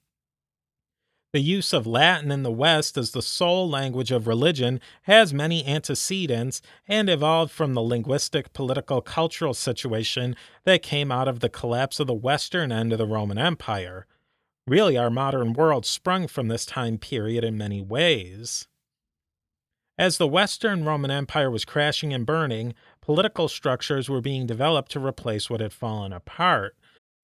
The 1.36 1.42
use 1.42 1.74
of 1.74 1.86
Latin 1.86 2.32
in 2.32 2.44
the 2.44 2.50
West 2.50 2.96
as 2.96 3.10
the 3.10 3.20
sole 3.20 3.68
language 3.68 4.10
of 4.10 4.26
religion 4.26 4.80
has 5.02 5.34
many 5.34 5.66
antecedents 5.66 6.62
and 6.88 7.10
evolved 7.10 7.52
from 7.52 7.74
the 7.74 7.82
linguistic, 7.82 8.54
political, 8.54 9.02
cultural 9.02 9.52
situation 9.52 10.34
that 10.64 10.80
came 10.80 11.12
out 11.12 11.28
of 11.28 11.40
the 11.40 11.50
collapse 11.50 12.00
of 12.00 12.06
the 12.06 12.14
western 12.14 12.72
end 12.72 12.90
of 12.90 12.96
the 12.96 13.06
Roman 13.06 13.36
Empire. 13.36 14.06
Really, 14.66 14.96
our 14.96 15.10
modern 15.10 15.52
world 15.52 15.84
sprung 15.84 16.26
from 16.26 16.48
this 16.48 16.64
time 16.64 16.96
period 16.96 17.44
in 17.44 17.58
many 17.58 17.82
ways. 17.82 18.66
As 19.98 20.16
the 20.16 20.26
Western 20.26 20.86
Roman 20.86 21.10
Empire 21.10 21.50
was 21.50 21.66
crashing 21.66 22.14
and 22.14 22.24
burning, 22.24 22.72
political 23.02 23.48
structures 23.48 24.08
were 24.08 24.22
being 24.22 24.46
developed 24.46 24.90
to 24.92 25.06
replace 25.06 25.50
what 25.50 25.60
had 25.60 25.74
fallen 25.74 26.14
apart. 26.14 26.78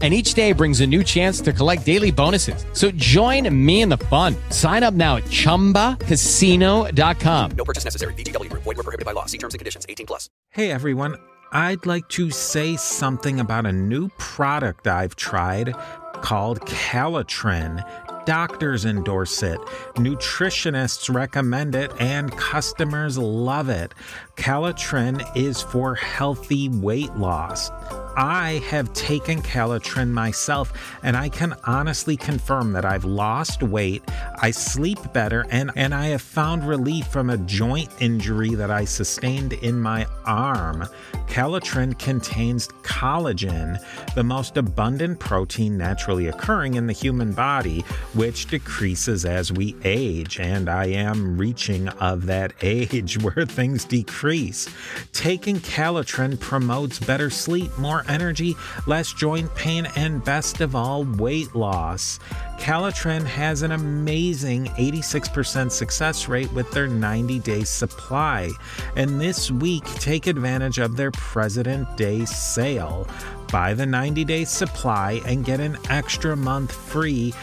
and 0.00 0.14
each 0.14 0.32
day 0.32 0.52
brings 0.52 0.80
a 0.80 0.86
new 0.86 1.04
chance 1.04 1.42
to 1.42 1.52
collect 1.52 1.84
daily 1.84 2.10
bonuses. 2.10 2.64
So 2.72 2.90
join 2.92 3.54
me 3.54 3.82
in 3.82 3.90
the 3.90 3.98
fun. 3.98 4.34
Sign 4.48 4.82
up 4.82 4.94
now 4.94 5.16
at 5.16 5.24
ChumbaCasino.com. 5.24 7.50
No 7.50 7.64
purchase 7.66 7.84
necessary. 7.84 8.14
VGW. 8.14 8.48
Void 8.54 8.64
were 8.64 8.74
prohibited 8.76 9.04
by 9.04 9.12
law. 9.12 9.26
See 9.26 9.36
terms 9.36 9.52
and 9.52 9.58
conditions. 9.58 9.84
18 9.86 10.06
plus. 10.06 10.30
Hey 10.48 10.70
everyone, 10.70 11.16
I'd 11.52 11.84
like 11.84 12.08
to 12.10 12.30
say 12.30 12.76
something 12.76 13.40
about 13.40 13.66
a 13.66 13.72
new 13.72 14.08
product 14.18 14.86
I've 14.86 15.16
tried 15.16 15.74
called 16.22 16.60
Calitrin. 16.60 17.84
Doctors 18.26 18.84
endorse 18.84 19.42
it, 19.42 19.58
nutritionists 19.94 21.12
recommend 21.12 21.74
it, 21.74 21.90
and 21.98 22.30
customers 22.36 23.18
love 23.18 23.68
it. 23.68 23.94
Calitrin 24.36 25.24
is 25.36 25.62
for 25.62 25.94
healthy 25.94 26.68
weight 26.68 27.12
loss. 27.16 27.70
I 28.16 28.62
have 28.68 28.92
taken 28.92 29.40
Calitrin 29.42 30.10
myself, 30.10 30.72
and 31.02 31.16
I 31.16 31.28
can 31.28 31.54
honestly 31.64 32.16
confirm 32.16 32.72
that 32.72 32.84
I've 32.84 33.04
lost 33.04 33.62
weight, 33.62 34.02
I 34.36 34.50
sleep 34.50 34.98
better, 35.12 35.46
and, 35.50 35.70
and 35.76 35.94
I 35.94 36.06
have 36.06 36.22
found 36.22 36.66
relief 36.66 37.06
from 37.06 37.30
a 37.30 37.38
joint 37.38 37.90
injury 38.00 38.54
that 38.54 38.70
I 38.70 38.84
sustained 38.84 39.52
in 39.54 39.80
my 39.80 40.06
arm. 40.24 40.88
Calitrin 41.28 41.96
contains 41.98 42.66
collagen, 42.82 43.80
the 44.14 44.24
most 44.24 44.56
abundant 44.56 45.20
protein 45.20 45.78
naturally 45.78 46.26
occurring 46.26 46.74
in 46.74 46.86
the 46.86 46.92
human 46.92 47.32
body, 47.32 47.80
which 48.14 48.46
decreases 48.46 49.24
as 49.24 49.52
we 49.52 49.76
age. 49.84 50.40
And 50.40 50.68
I 50.68 50.86
am 50.86 51.38
reaching 51.38 51.88
of 51.88 52.26
that 52.26 52.52
age 52.62 53.18
where 53.22 53.46
things 53.46 53.84
decrease. 53.84 54.68
Taking 55.12 55.60
Calitrin 55.60 56.38
promotes 56.40 56.98
better 56.98 57.30
sleep, 57.30 57.76
more 57.78 57.99
energy, 58.08 58.56
less 58.86 59.12
joint 59.12 59.54
pain, 59.54 59.86
and 59.96 60.24
best 60.24 60.60
of 60.60 60.74
all, 60.74 61.04
weight 61.04 61.54
loss. 61.54 62.18
Calitrin 62.58 63.24
has 63.24 63.62
an 63.62 63.72
amazing 63.72 64.66
86% 64.66 65.70
success 65.70 66.28
rate 66.28 66.52
with 66.52 66.70
their 66.72 66.86
90 66.86 67.38
day 67.38 67.64
supply. 67.64 68.50
And 68.96 69.20
this 69.20 69.50
week, 69.50 69.84
take 69.94 70.26
advantage 70.26 70.78
of 70.78 70.96
their 70.96 71.10
President 71.10 71.96
Day 71.96 72.24
sale. 72.26 73.08
Buy 73.50 73.74
the 73.74 73.86
90 73.86 74.24
day 74.24 74.44
supply 74.44 75.20
and 75.24 75.44
get 75.44 75.58
an 75.58 75.78
extra 75.88 76.36
month 76.36 76.72
free 76.72 77.34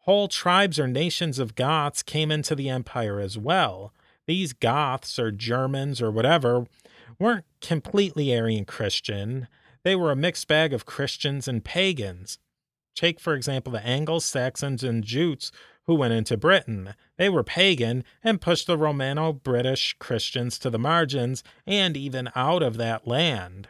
Whole 0.00 0.28
tribes 0.28 0.78
or 0.78 0.86
nations 0.86 1.38
of 1.38 1.54
Goths 1.54 2.02
came 2.02 2.30
into 2.30 2.54
the 2.54 2.68
empire 2.68 3.20
as 3.20 3.38
well. 3.38 3.92
These 4.26 4.52
Goths 4.52 5.18
or 5.18 5.30
Germans 5.30 6.00
or 6.00 6.10
whatever 6.10 6.66
weren't 7.18 7.44
completely 7.60 8.32
Arian 8.32 8.64
Christian. 8.64 9.48
They 9.82 9.96
were 9.96 10.10
a 10.10 10.16
mixed 10.16 10.48
bag 10.48 10.72
of 10.72 10.86
Christians 10.86 11.48
and 11.48 11.64
pagans. 11.64 12.38
Take, 12.94 13.18
for 13.18 13.34
example, 13.34 13.72
the 13.72 13.84
Anglo 13.84 14.18
Saxons, 14.18 14.84
and 14.84 15.02
Jutes 15.02 15.50
who 15.86 15.94
went 15.94 16.12
into 16.12 16.36
Britain. 16.36 16.94
They 17.16 17.28
were 17.28 17.42
pagan 17.42 18.04
and 18.22 18.40
pushed 18.40 18.66
the 18.66 18.78
Romano 18.78 19.32
British 19.32 19.96
Christians 19.98 20.58
to 20.60 20.70
the 20.70 20.78
margins 20.78 21.42
and 21.66 21.96
even 21.96 22.30
out 22.36 22.62
of 22.62 22.76
that 22.76 23.06
land. 23.06 23.68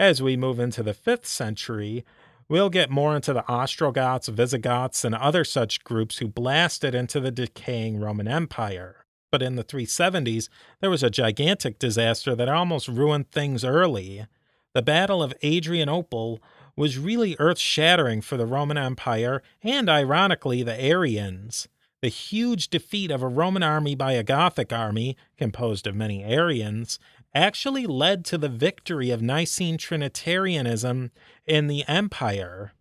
As 0.00 0.22
we 0.22 0.34
move 0.34 0.58
into 0.58 0.82
the 0.82 0.94
5th 0.94 1.26
century, 1.26 2.06
we'll 2.48 2.70
get 2.70 2.88
more 2.88 3.14
into 3.14 3.34
the 3.34 3.46
Ostrogoths, 3.46 4.28
Visigoths, 4.28 5.04
and 5.04 5.14
other 5.14 5.44
such 5.44 5.84
groups 5.84 6.16
who 6.16 6.26
blasted 6.26 6.94
into 6.94 7.20
the 7.20 7.30
decaying 7.30 8.00
Roman 8.00 8.26
Empire. 8.26 9.04
But 9.30 9.42
in 9.42 9.56
the 9.56 9.62
370s, 9.62 10.48
there 10.80 10.88
was 10.88 11.02
a 11.02 11.10
gigantic 11.10 11.78
disaster 11.78 12.34
that 12.34 12.48
almost 12.48 12.88
ruined 12.88 13.30
things 13.30 13.62
early. 13.62 14.24
The 14.72 14.80
Battle 14.80 15.22
of 15.22 15.34
Adrianople 15.44 16.40
was 16.76 16.96
really 16.96 17.36
earth 17.38 17.58
shattering 17.58 18.22
for 18.22 18.38
the 18.38 18.46
Roman 18.46 18.78
Empire 18.78 19.42
and, 19.62 19.90
ironically, 19.90 20.62
the 20.62 20.80
Arians. 20.80 21.68
The 22.00 22.08
huge 22.08 22.70
defeat 22.70 23.10
of 23.10 23.22
a 23.22 23.28
Roman 23.28 23.62
army 23.62 23.94
by 23.94 24.12
a 24.12 24.22
Gothic 24.22 24.72
army, 24.72 25.18
composed 25.36 25.86
of 25.86 25.94
many 25.94 26.24
Arians, 26.24 26.98
actually 27.34 27.86
led 27.86 28.24
to 28.26 28.38
the 28.38 28.48
victory 28.48 29.10
of 29.10 29.22
Nicene 29.22 29.78
Trinitarianism 29.78 31.10
in 31.46 31.66
the 31.66 31.84
empire. 31.86 32.72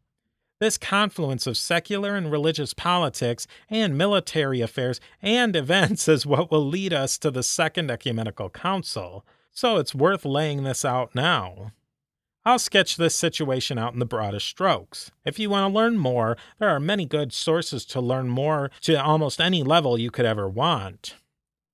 This 0.59 0.77
confluence 0.77 1.47
of 1.47 1.57
secular 1.57 2.15
and 2.15 2.31
religious 2.31 2.73
politics 2.73 3.47
and 3.69 3.97
military 3.97 4.59
affairs 4.59 4.99
and 5.21 5.55
events 5.55 6.07
is 6.07 6.25
what 6.25 6.51
will 6.51 6.65
lead 6.65 6.93
us 6.93 7.17
to 7.19 7.31
the 7.31 7.43
Second 7.43 7.89
Ecumenical 7.89 8.49
Council, 8.49 9.25
so 9.51 9.77
it's 9.77 9.95
worth 9.95 10.25
laying 10.25 10.63
this 10.63 10.83
out 10.83 11.15
now. 11.15 11.71
I'll 12.45 12.59
sketch 12.59 12.97
this 12.97 13.15
situation 13.15 13.77
out 13.77 13.93
in 13.93 13.99
the 13.99 14.05
broadest 14.05 14.47
strokes. 14.47 15.11
If 15.25 15.39
you 15.39 15.49
want 15.49 15.71
to 15.71 15.75
learn 15.75 15.97
more, 15.97 16.37
there 16.57 16.69
are 16.69 16.79
many 16.79 17.05
good 17.05 17.31
sources 17.33 17.85
to 17.87 18.01
learn 18.01 18.27
more 18.27 18.71
to 18.81 18.95
almost 18.95 19.41
any 19.41 19.61
level 19.61 19.99
you 19.99 20.09
could 20.09 20.25
ever 20.25 20.49
want. 20.49 21.15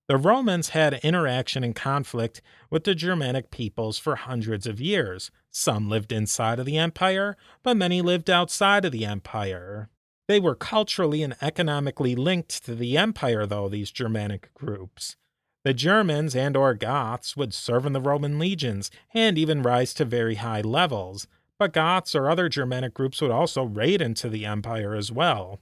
The 0.08 0.18
Romans 0.18 0.70
had 0.70 1.00
interaction 1.04 1.64
and 1.64 1.76
conflict 1.76 2.42
with 2.70 2.84
the 2.84 2.94
Germanic 2.94 3.50
peoples 3.50 3.98
for 3.98 4.16
hundreds 4.16 4.68
of 4.68 4.80
years. 4.80 5.32
Some 5.50 5.90
lived 5.90 6.12
inside 6.12 6.60
of 6.60 6.68
the 6.68 6.78
empire, 6.78 7.36
but 7.64 7.76
many 7.76 8.04
lived 8.04 8.30
outside 8.30 8.86
of 8.86 8.92
the 8.92 9.06
empire. 9.06 9.90
They 10.28 10.40
were 10.40 10.56
culturally 10.56 11.24
and 11.24 11.36
economically 11.42 12.16
linked 12.16 12.64
to 12.66 12.76
the 12.76 12.98
empire, 12.98 13.48
though, 13.48 13.68
these 13.68 13.90
Germanic 13.90 14.54
groups. 14.54 15.16
The 15.64 15.74
Germans 15.74 16.36
and 16.36 16.56
or 16.56 16.76
Goths 16.76 17.36
would 17.36 17.54
serve 17.54 17.88
in 17.88 17.94
the 17.94 18.02
Roman 18.02 18.38
legions 18.38 18.92
and 19.12 19.40
even 19.40 19.64
rise 19.64 19.92
to 19.96 20.06
very 20.06 20.36
high 20.36 20.62
levels, 20.62 21.26
but 21.58 21.74
Goths 21.74 22.14
or 22.14 22.30
other 22.30 22.48
Germanic 22.48 22.94
groups 22.94 23.22
would 23.22 23.32
also 23.32 23.64
raid 23.64 24.02
into 24.02 24.30
the 24.30 24.46
empire 24.46 24.94
as 24.94 25.12
well. 25.12 25.62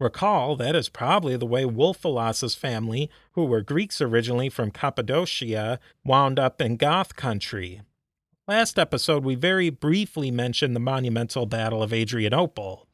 Recall 0.00 0.56
that 0.56 0.74
is 0.74 0.88
probably 0.88 1.36
the 1.36 1.46
way 1.46 1.64
Wulfilas' 1.64 2.56
family, 2.56 3.10
who 3.32 3.44
were 3.44 3.60
Greeks 3.60 4.00
originally 4.00 4.48
from 4.48 4.70
Cappadocia, 4.70 5.78
wound 6.04 6.38
up 6.38 6.62
in 6.62 6.76
Goth 6.76 7.16
country. 7.16 7.82
Last 8.48 8.78
episode, 8.78 9.24
we 9.24 9.34
very 9.34 9.68
briefly 9.68 10.30
mentioned 10.30 10.74
the 10.74 10.80
monumental 10.80 11.44
Battle 11.44 11.82
of 11.82 11.92
Adrianople. 11.92 12.86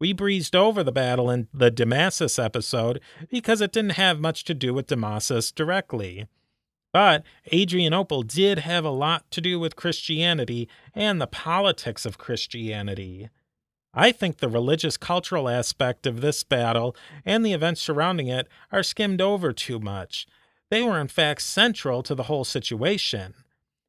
We 0.00 0.14
breezed 0.14 0.56
over 0.56 0.82
the 0.82 0.92
battle 0.92 1.30
in 1.30 1.48
the 1.52 1.70
Damasus 1.70 2.42
episode 2.42 3.00
because 3.30 3.60
it 3.60 3.72
didn't 3.72 3.92
have 3.92 4.18
much 4.18 4.44
to 4.44 4.54
do 4.54 4.72
with 4.72 4.86
Damasus 4.86 5.54
directly. 5.54 6.26
But 6.92 7.22
Adrianople 7.52 8.22
did 8.22 8.60
have 8.60 8.84
a 8.84 8.90
lot 8.90 9.30
to 9.32 9.42
do 9.42 9.60
with 9.60 9.76
Christianity 9.76 10.68
and 10.94 11.20
the 11.20 11.26
politics 11.26 12.06
of 12.06 12.16
Christianity. 12.16 13.28
I 13.98 14.12
think 14.12 14.36
the 14.36 14.50
religious 14.50 14.98
cultural 14.98 15.48
aspect 15.48 16.06
of 16.06 16.20
this 16.20 16.44
battle 16.44 16.94
and 17.24 17.44
the 17.44 17.54
events 17.54 17.80
surrounding 17.80 18.28
it 18.28 18.46
are 18.70 18.82
skimmed 18.82 19.22
over 19.22 19.54
too 19.54 19.80
much. 19.80 20.26
They 20.70 20.82
were, 20.82 21.00
in 21.00 21.08
fact, 21.08 21.40
central 21.40 22.02
to 22.02 22.14
the 22.14 22.24
whole 22.24 22.44
situation. 22.44 23.32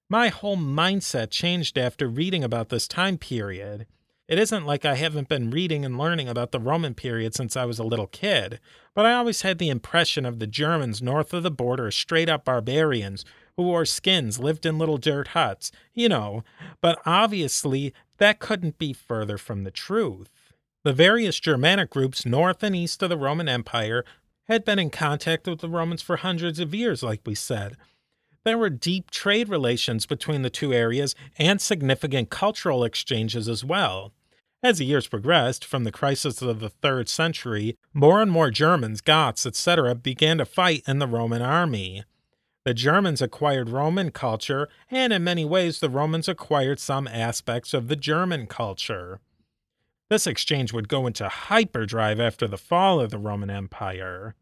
My 0.10 0.30
whole 0.30 0.56
mindset 0.56 1.30
changed 1.30 1.78
after 1.78 2.08
reading 2.08 2.42
about 2.42 2.70
this 2.70 2.88
time 2.88 3.18
period. 3.18 3.86
It 4.30 4.40
isn't 4.40 4.66
like 4.66 4.86
I 4.86 4.96
haven't 4.96 5.28
been 5.28 5.52
reading 5.52 5.84
and 5.84 5.98
learning 5.98 6.30
about 6.30 6.54
the 6.54 6.60
Roman 6.60 6.94
period 6.94 7.36
since 7.36 7.58
I 7.58 7.66
was 7.66 7.80
a 7.80 7.84
little 7.84 8.08
kid, 8.08 8.62
but 8.94 9.06
I 9.06 9.14
always 9.14 9.42
had 9.42 9.58
the 9.58 9.70
impression 9.70 10.26
of 10.26 10.40
the 10.40 10.48
Germans 10.48 11.02
north 11.02 11.34
of 11.34 11.44
the 11.44 11.52
border 11.52 11.88
as 11.88 11.96
straight 11.96 12.30
up 12.30 12.46
barbarians 12.46 13.26
who 13.58 13.64
wore 13.64 13.86
skins, 13.86 14.40
lived 14.40 14.66
in 14.66 14.78
little 14.78 14.98
dirt 14.98 15.30
huts, 15.30 15.72
you 15.94 16.08
know, 16.08 16.44
but 16.80 17.00
obviously 17.06 17.94
that 18.20 18.40
couldn't 18.40 18.78
be 18.78 18.94
further 18.94 19.38
from 19.38 19.64
the 19.64 19.72
truth. 19.72 20.30
The 20.84 20.94
various 20.94 21.40
Germanic 21.40 21.90
groups 21.90 22.26
north 22.26 22.64
and 22.64 22.76
east 22.76 23.02
of 23.04 23.10
the 23.10 23.18
Roman 23.18 23.50
Empire 23.50 24.06
had 24.48 24.64
been 24.64 24.80
in 24.80 24.90
contact 24.90 25.48
with 25.48 25.60
the 25.60 25.70
Romans 25.70 26.02
for 26.02 26.18
hundreds 26.18 26.60
of 26.60 26.74
years, 26.74 27.04
like 27.04 27.22
we 27.26 27.36
said. 27.36 27.76
There 28.46 28.58
were 28.58 28.70
deep 28.70 29.12
trade 29.12 29.50
relations 29.50 30.06
between 30.06 30.44
the 30.44 30.50
two 30.50 30.72
areas 30.74 31.16
and 31.38 31.60
significant 31.60 32.30
cultural 32.30 32.86
exchanges 32.86 33.50
as 33.50 33.66
well. 33.66 34.14
As 34.64 34.78
the 34.78 34.86
years 34.86 35.08
progressed, 35.08 35.66
from 35.66 35.84
the 35.84 35.92
crisis 35.92 36.42
of 36.42 36.60
the 36.62 36.70
third 36.70 37.10
century, 37.10 37.76
more 37.94 38.22
and 38.22 38.32
more 38.32 38.50
Germans, 38.50 39.02
Goths, 39.02 39.46
etc., 39.46 39.96
began 39.96 40.38
to 40.38 40.46
fight 40.46 40.84
in 40.88 41.00
the 41.00 41.08
Roman 41.08 41.42
army. 41.42 42.06
The 42.68 42.74
Germans 42.74 43.22
acquired 43.22 43.70
Roman 43.70 44.12
culture, 44.12 44.68
and 44.92 45.14
in 45.14 45.24
many 45.24 45.46
ways, 45.46 45.80
the 45.80 45.90
Romans 45.90 46.28
acquired 46.28 46.82
some 46.82 47.08
aspects 47.08 47.74
of 47.74 47.88
the 47.88 47.96
German 47.96 48.46
culture. 48.46 49.22
This 50.10 50.28
exchange 50.28 50.74
would 50.74 50.90
go 50.90 51.08
into 51.08 51.30
hyperdrive 51.30 52.20
after 52.20 52.46
the 52.46 52.58
fall 52.58 53.00
of 53.00 53.10
the 53.10 53.20
Roman 53.20 53.50
Empire. 53.50 54.36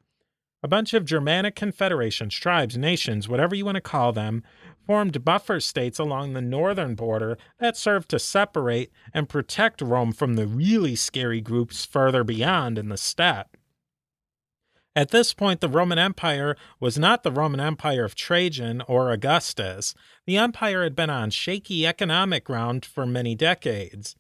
A 0.64 0.68
bunch 0.68 0.96
of 0.96 1.06
Germanic 1.06 1.54
confederations, 1.54 2.34
tribes, 2.34 2.76
nations, 2.76 3.30
whatever 3.30 3.54
you 3.54 3.64
want 3.64 3.76
to 3.76 3.82
call 3.82 4.12
them, 4.12 4.42
formed 4.88 5.24
buffer 5.24 5.60
states 5.60 6.00
along 6.00 6.34
the 6.34 6.42
northern 6.42 6.96
border 6.96 7.38
that 7.60 7.78
served 7.78 8.10
to 8.10 8.18
separate 8.18 8.92
and 9.14 9.30
protect 9.30 9.84
Rome 9.84 10.12
from 10.12 10.34
the 10.34 10.48
really 10.48 10.96
scary 10.96 11.42
groups 11.42 11.86
further 11.86 12.24
beyond 12.24 12.80
in 12.80 12.90
the 12.90 12.98
steppe. 12.98 13.55
At 14.96 15.12
this 15.12 15.34
point, 15.34 15.60
the 15.60 15.68
Roman 15.68 16.00
Empire 16.00 16.56
was 16.80 16.98
not 16.98 17.24
the 17.24 17.32
Roman 17.32 17.60
Empire 17.60 18.06
of 18.06 18.16
Trajan 18.16 18.82
or 18.88 19.12
Augustus. 19.12 19.94
The 20.26 20.38
empire 20.38 20.84
had 20.84 20.96
been 20.96 21.10
on 21.10 21.32
shaky 21.32 21.86
economic 21.86 22.46
ground 22.46 22.86
for 22.86 23.06
many 23.06 23.36
decades. 23.36 24.16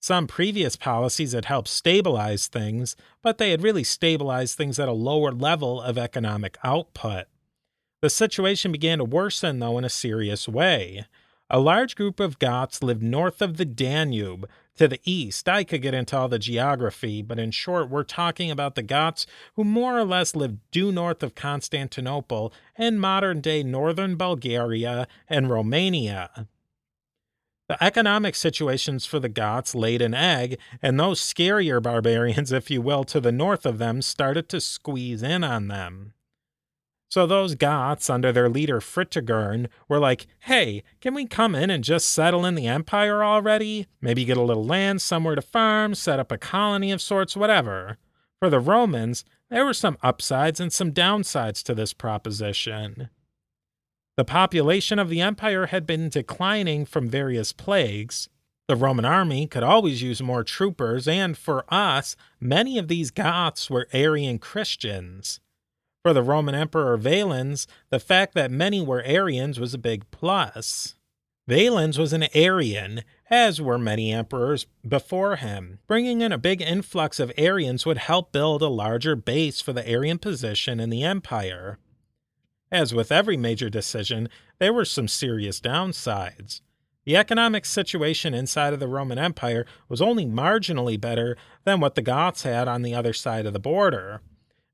Some 0.00 0.26
previous 0.26 0.76
policies 0.76 1.32
had 1.32 1.44
helped 1.44 1.68
stabilize 1.68 2.48
things, 2.48 2.96
but 3.22 3.38
they 3.38 3.50
had 3.50 3.62
really 3.62 3.84
stabilized 3.84 4.56
things 4.56 4.80
at 4.80 4.88
a 4.88 4.92
lower 4.92 5.30
level 5.30 5.80
of 5.80 5.96
economic 5.96 6.58
output. 6.64 7.26
The 8.02 8.10
situation 8.10 8.72
began 8.72 8.98
to 8.98 9.04
worsen, 9.04 9.58
though, 9.58 9.78
in 9.78 9.84
a 9.84 9.90
serious 9.90 10.48
way. 10.48 11.04
A 11.50 11.58
large 11.58 11.96
group 11.96 12.20
of 12.20 12.38
Goths 12.38 12.82
lived 12.82 13.02
north 13.02 13.42
of 13.42 13.56
the 13.56 13.64
Danube, 13.64 14.48
to 14.80 14.88
the 14.88 15.00
east, 15.04 15.46
I 15.46 15.62
could 15.62 15.82
get 15.82 15.92
into 15.92 16.16
all 16.16 16.26
the 16.26 16.38
geography, 16.38 17.20
but 17.20 17.38
in 17.38 17.50
short, 17.50 17.90
we're 17.90 18.02
talking 18.02 18.50
about 18.50 18.76
the 18.76 18.82
Goths 18.82 19.26
who 19.54 19.62
more 19.62 19.98
or 19.98 20.06
less 20.06 20.34
lived 20.34 20.58
due 20.70 20.90
north 20.90 21.22
of 21.22 21.34
Constantinople 21.34 22.50
and 22.76 22.98
modern 22.98 23.42
day 23.42 23.62
northern 23.62 24.16
Bulgaria 24.16 25.06
and 25.28 25.50
Romania. 25.50 26.48
The 27.68 27.84
economic 27.84 28.34
situations 28.34 29.04
for 29.04 29.20
the 29.20 29.28
Goths 29.28 29.74
laid 29.74 30.00
an 30.00 30.14
egg, 30.14 30.58
and 30.80 30.98
those 30.98 31.20
scarier 31.20 31.82
barbarians, 31.82 32.50
if 32.60 32.70
you 32.70 32.80
will, 32.80 33.04
to 33.04 33.20
the 33.20 33.32
north 33.32 33.66
of 33.66 33.76
them 33.76 34.00
started 34.00 34.48
to 34.48 34.62
squeeze 34.62 35.22
in 35.22 35.44
on 35.44 35.68
them. 35.68 36.14
So 37.10 37.26
those 37.26 37.56
Goths, 37.56 38.08
under 38.08 38.30
their 38.30 38.48
leader 38.48 38.78
Fritigern, 38.78 39.68
were 39.88 39.98
like, 39.98 40.28
hey, 40.40 40.84
can 41.00 41.12
we 41.12 41.26
come 41.26 41.56
in 41.56 41.68
and 41.68 41.82
just 41.82 42.08
settle 42.08 42.46
in 42.46 42.54
the 42.54 42.68
empire 42.68 43.24
already? 43.24 43.88
Maybe 44.00 44.24
get 44.24 44.36
a 44.36 44.42
little 44.42 44.64
land 44.64 45.02
somewhere 45.02 45.34
to 45.34 45.42
farm, 45.42 45.96
set 45.96 46.20
up 46.20 46.30
a 46.30 46.38
colony 46.38 46.92
of 46.92 47.02
sorts, 47.02 47.36
whatever. 47.36 47.98
For 48.38 48.48
the 48.48 48.60
Romans, 48.60 49.24
there 49.50 49.64
were 49.64 49.74
some 49.74 49.98
upsides 50.04 50.60
and 50.60 50.72
some 50.72 50.92
downsides 50.92 51.64
to 51.64 51.74
this 51.74 51.92
proposition. 51.92 53.10
The 54.16 54.24
population 54.24 55.00
of 55.00 55.08
the 55.08 55.20
empire 55.20 55.66
had 55.66 55.86
been 55.86 56.10
declining 56.10 56.86
from 56.86 57.08
various 57.08 57.52
plagues. 57.52 58.28
The 58.68 58.76
Roman 58.76 59.04
army 59.04 59.48
could 59.48 59.64
always 59.64 60.00
use 60.00 60.22
more 60.22 60.44
troopers, 60.44 61.08
and 61.08 61.36
for 61.36 61.64
us, 61.74 62.14
many 62.38 62.78
of 62.78 62.86
these 62.86 63.10
Goths 63.10 63.68
were 63.68 63.88
Arian 63.92 64.38
Christians. 64.38 65.40
For 66.02 66.14
the 66.14 66.22
Roman 66.22 66.54
Emperor 66.54 66.96
Valens, 66.96 67.66
the 67.90 68.00
fact 68.00 68.34
that 68.34 68.50
many 68.50 68.80
were 68.80 69.02
Arians 69.02 69.60
was 69.60 69.74
a 69.74 69.78
big 69.78 70.10
plus. 70.10 70.94
Valens 71.46 71.98
was 71.98 72.14
an 72.14 72.26
Arian, 72.32 73.02
as 73.28 73.60
were 73.60 73.78
many 73.78 74.10
emperors 74.10 74.66
before 74.86 75.36
him. 75.36 75.78
Bringing 75.86 76.22
in 76.22 76.32
a 76.32 76.38
big 76.38 76.62
influx 76.62 77.20
of 77.20 77.32
Arians 77.36 77.84
would 77.84 77.98
help 77.98 78.32
build 78.32 78.62
a 78.62 78.68
larger 78.68 79.14
base 79.14 79.60
for 79.60 79.74
the 79.74 79.86
Arian 79.86 80.18
position 80.18 80.80
in 80.80 80.88
the 80.88 81.02
empire. 81.02 81.78
As 82.72 82.94
with 82.94 83.12
every 83.12 83.36
major 83.36 83.68
decision, 83.68 84.30
there 84.58 84.72
were 84.72 84.86
some 84.86 85.08
serious 85.08 85.60
downsides. 85.60 86.62
The 87.04 87.16
economic 87.16 87.66
situation 87.66 88.32
inside 88.32 88.72
of 88.72 88.80
the 88.80 88.88
Roman 88.88 89.18
Empire 89.18 89.66
was 89.88 90.00
only 90.00 90.24
marginally 90.24 90.98
better 90.98 91.36
than 91.64 91.80
what 91.80 91.94
the 91.94 92.02
Goths 92.02 92.44
had 92.44 92.68
on 92.68 92.80
the 92.80 92.94
other 92.94 93.12
side 93.12 93.44
of 93.44 93.52
the 93.52 93.58
border. 93.58 94.22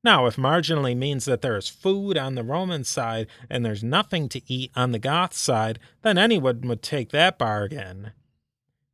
Now, 0.07 0.27
if 0.27 0.37
marginally 0.37 0.97
means 0.97 1.25
that 1.25 1.43
there 1.43 1.57
is 1.57 1.69
food 1.69 2.17
on 2.17 2.37
the 2.37 2.45
Roman 2.45 2.85
side 2.85 3.27
and 3.51 3.65
there's 3.65 3.83
nothing 3.83 4.29
to 4.29 4.41
eat 4.47 4.71
on 4.77 4.93
the 4.93 5.01
Goth 5.01 5.35
side, 5.35 5.81
then 6.03 6.17
anyone 6.17 6.61
would 6.69 6.81
take 6.81 7.11
that 7.11 7.39
bargain. 7.39 8.13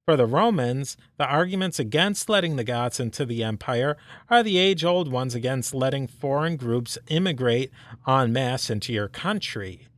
For 0.07 0.17
the 0.17 0.25
Romans, 0.25 0.97
the 1.19 1.27
arguments 1.27 1.79
against 1.79 2.31
letting 2.31 2.57
the 2.57 2.65
Goths 2.65 2.99
into 2.99 3.27
the 3.27 3.45
empire 3.45 3.99
are 4.31 4.43
the 4.43 4.57
age 4.57 4.87
old 4.87 5.13
ones 5.13 5.35
against 5.35 5.75
letting 5.75 6.07
foreign 6.07 6.57
groups 6.57 6.97
immigrate 7.09 7.71
en 8.09 8.33
masse 8.33 8.71
into 8.71 8.95
your 8.95 9.09
country. 9.09 9.89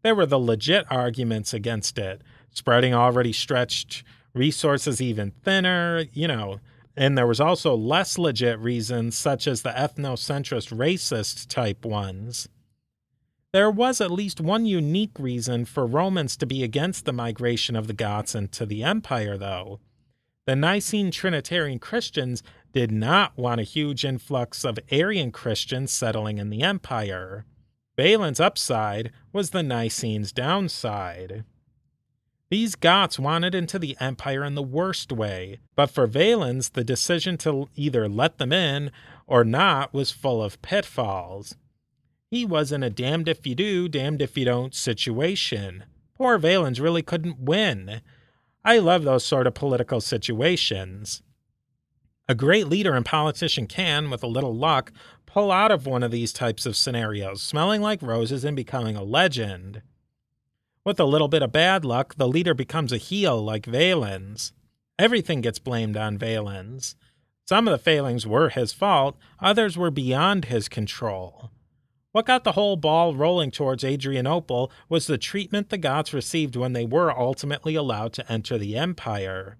They 0.00 0.12
were 0.12 0.24
the 0.24 0.40
legit 0.40 0.86
arguments 0.90 1.52
against 1.52 1.98
it, 1.98 2.22
spreading 2.54 2.94
already 2.94 3.34
stretched 3.34 4.02
resources 4.32 5.02
even 5.02 5.32
thinner, 5.42 6.06
you 6.14 6.26
know, 6.26 6.60
and 6.96 7.16
there 7.16 7.26
was 7.26 7.40
also 7.40 7.74
less 7.74 8.18
legit 8.18 8.58
reasons, 8.58 9.16
such 9.16 9.46
as 9.46 9.62
the 9.62 9.70
ethnocentrist 9.70 10.76
racist 10.76 11.48
type 11.48 11.84
ones. 11.84 12.48
There 13.52 13.70
was 13.70 14.00
at 14.00 14.10
least 14.10 14.40
one 14.40 14.66
unique 14.66 15.18
reason 15.18 15.64
for 15.64 15.86
Romans 15.86 16.36
to 16.38 16.46
be 16.46 16.62
against 16.62 17.04
the 17.04 17.12
migration 17.12 17.76
of 17.76 17.86
the 17.86 17.92
Goths 17.92 18.34
into 18.34 18.66
the 18.66 18.82
empire, 18.82 19.38
though. 19.38 19.80
The 20.46 20.56
Nicene 20.56 21.10
Trinitarian 21.10 21.78
Christians 21.78 22.42
did 22.72 22.90
not 22.90 23.38
want 23.38 23.60
a 23.60 23.64
huge 23.64 24.04
influx 24.04 24.64
of 24.64 24.78
Arian 24.90 25.30
Christians 25.30 25.92
settling 25.92 26.38
in 26.38 26.50
the 26.50 26.62
empire. 26.62 27.46
Valens' 27.96 28.40
upside 28.40 29.12
was 29.32 29.50
the 29.50 29.62
Nicene's 29.62 30.32
downside. 30.32 31.44
These 32.50 32.74
Goths 32.74 33.18
wanted 33.18 33.54
into 33.54 33.78
the 33.78 33.96
empire 34.00 34.44
in 34.44 34.54
the 34.54 34.62
worst 34.62 35.10
way, 35.10 35.60
but 35.74 35.90
for 35.90 36.06
Valens, 36.06 36.70
the 36.70 36.84
decision 36.84 37.36
to 37.38 37.68
either 37.74 38.08
let 38.08 38.38
them 38.38 38.52
in 38.52 38.92
or 39.26 39.44
not 39.44 39.94
was 39.94 40.10
full 40.10 40.42
of 40.42 40.60
pitfalls. 40.62 41.56
He 42.30 42.44
was 42.44 42.72
in 42.72 42.82
a 42.82 42.90
damned 42.90 43.28
if 43.28 43.46
you 43.46 43.54
do, 43.54 43.88
damned 43.88 44.20
if 44.20 44.36
you 44.36 44.44
don't 44.44 44.74
situation. 44.74 45.84
Poor 46.16 46.38
Valens 46.38 46.80
really 46.80 47.02
couldn't 47.02 47.40
win. 47.40 48.02
I 48.64 48.78
love 48.78 49.04
those 49.04 49.24
sort 49.24 49.46
of 49.46 49.54
political 49.54 50.00
situations. 50.00 51.22
A 52.28 52.34
great 52.34 52.68
leader 52.68 52.94
and 52.94 53.04
politician 53.04 53.66
can, 53.66 54.10
with 54.10 54.22
a 54.22 54.28
little 54.28 54.54
luck, 54.54 54.92
pull 55.26 55.50
out 55.50 55.70
of 55.70 55.86
one 55.86 56.02
of 56.02 56.10
these 56.10 56.32
types 56.32 56.66
of 56.66 56.76
scenarios, 56.76 57.42
smelling 57.42 57.82
like 57.82 58.00
roses 58.00 58.44
and 58.44 58.56
becoming 58.56 58.96
a 58.96 59.02
legend. 59.02 59.82
With 60.84 61.00
a 61.00 61.04
little 61.04 61.28
bit 61.28 61.42
of 61.42 61.50
bad 61.50 61.82
luck, 61.84 62.16
the 62.16 62.28
leader 62.28 62.52
becomes 62.52 62.92
a 62.92 62.98
heel 62.98 63.42
like 63.42 63.64
Valens. 63.64 64.52
Everything 64.98 65.40
gets 65.40 65.58
blamed 65.58 65.96
on 65.96 66.18
Valens. 66.18 66.94
Some 67.46 67.66
of 67.66 67.72
the 67.72 67.82
failings 67.82 68.26
were 68.26 68.50
his 68.50 68.74
fault, 68.74 69.16
others 69.40 69.78
were 69.78 69.90
beyond 69.90 70.46
his 70.46 70.68
control. 70.68 71.50
What 72.12 72.26
got 72.26 72.44
the 72.44 72.52
whole 72.52 72.76
ball 72.76 73.14
rolling 73.14 73.50
towards 73.50 73.82
Adrianople 73.82 74.70
was 74.88 75.06
the 75.06 75.18
treatment 75.18 75.70
the 75.70 75.78
Goths 75.78 76.12
received 76.12 76.54
when 76.54 76.74
they 76.74 76.84
were 76.84 77.18
ultimately 77.18 77.74
allowed 77.74 78.12
to 78.14 78.32
enter 78.32 78.58
the 78.58 78.76
empire. 78.76 79.56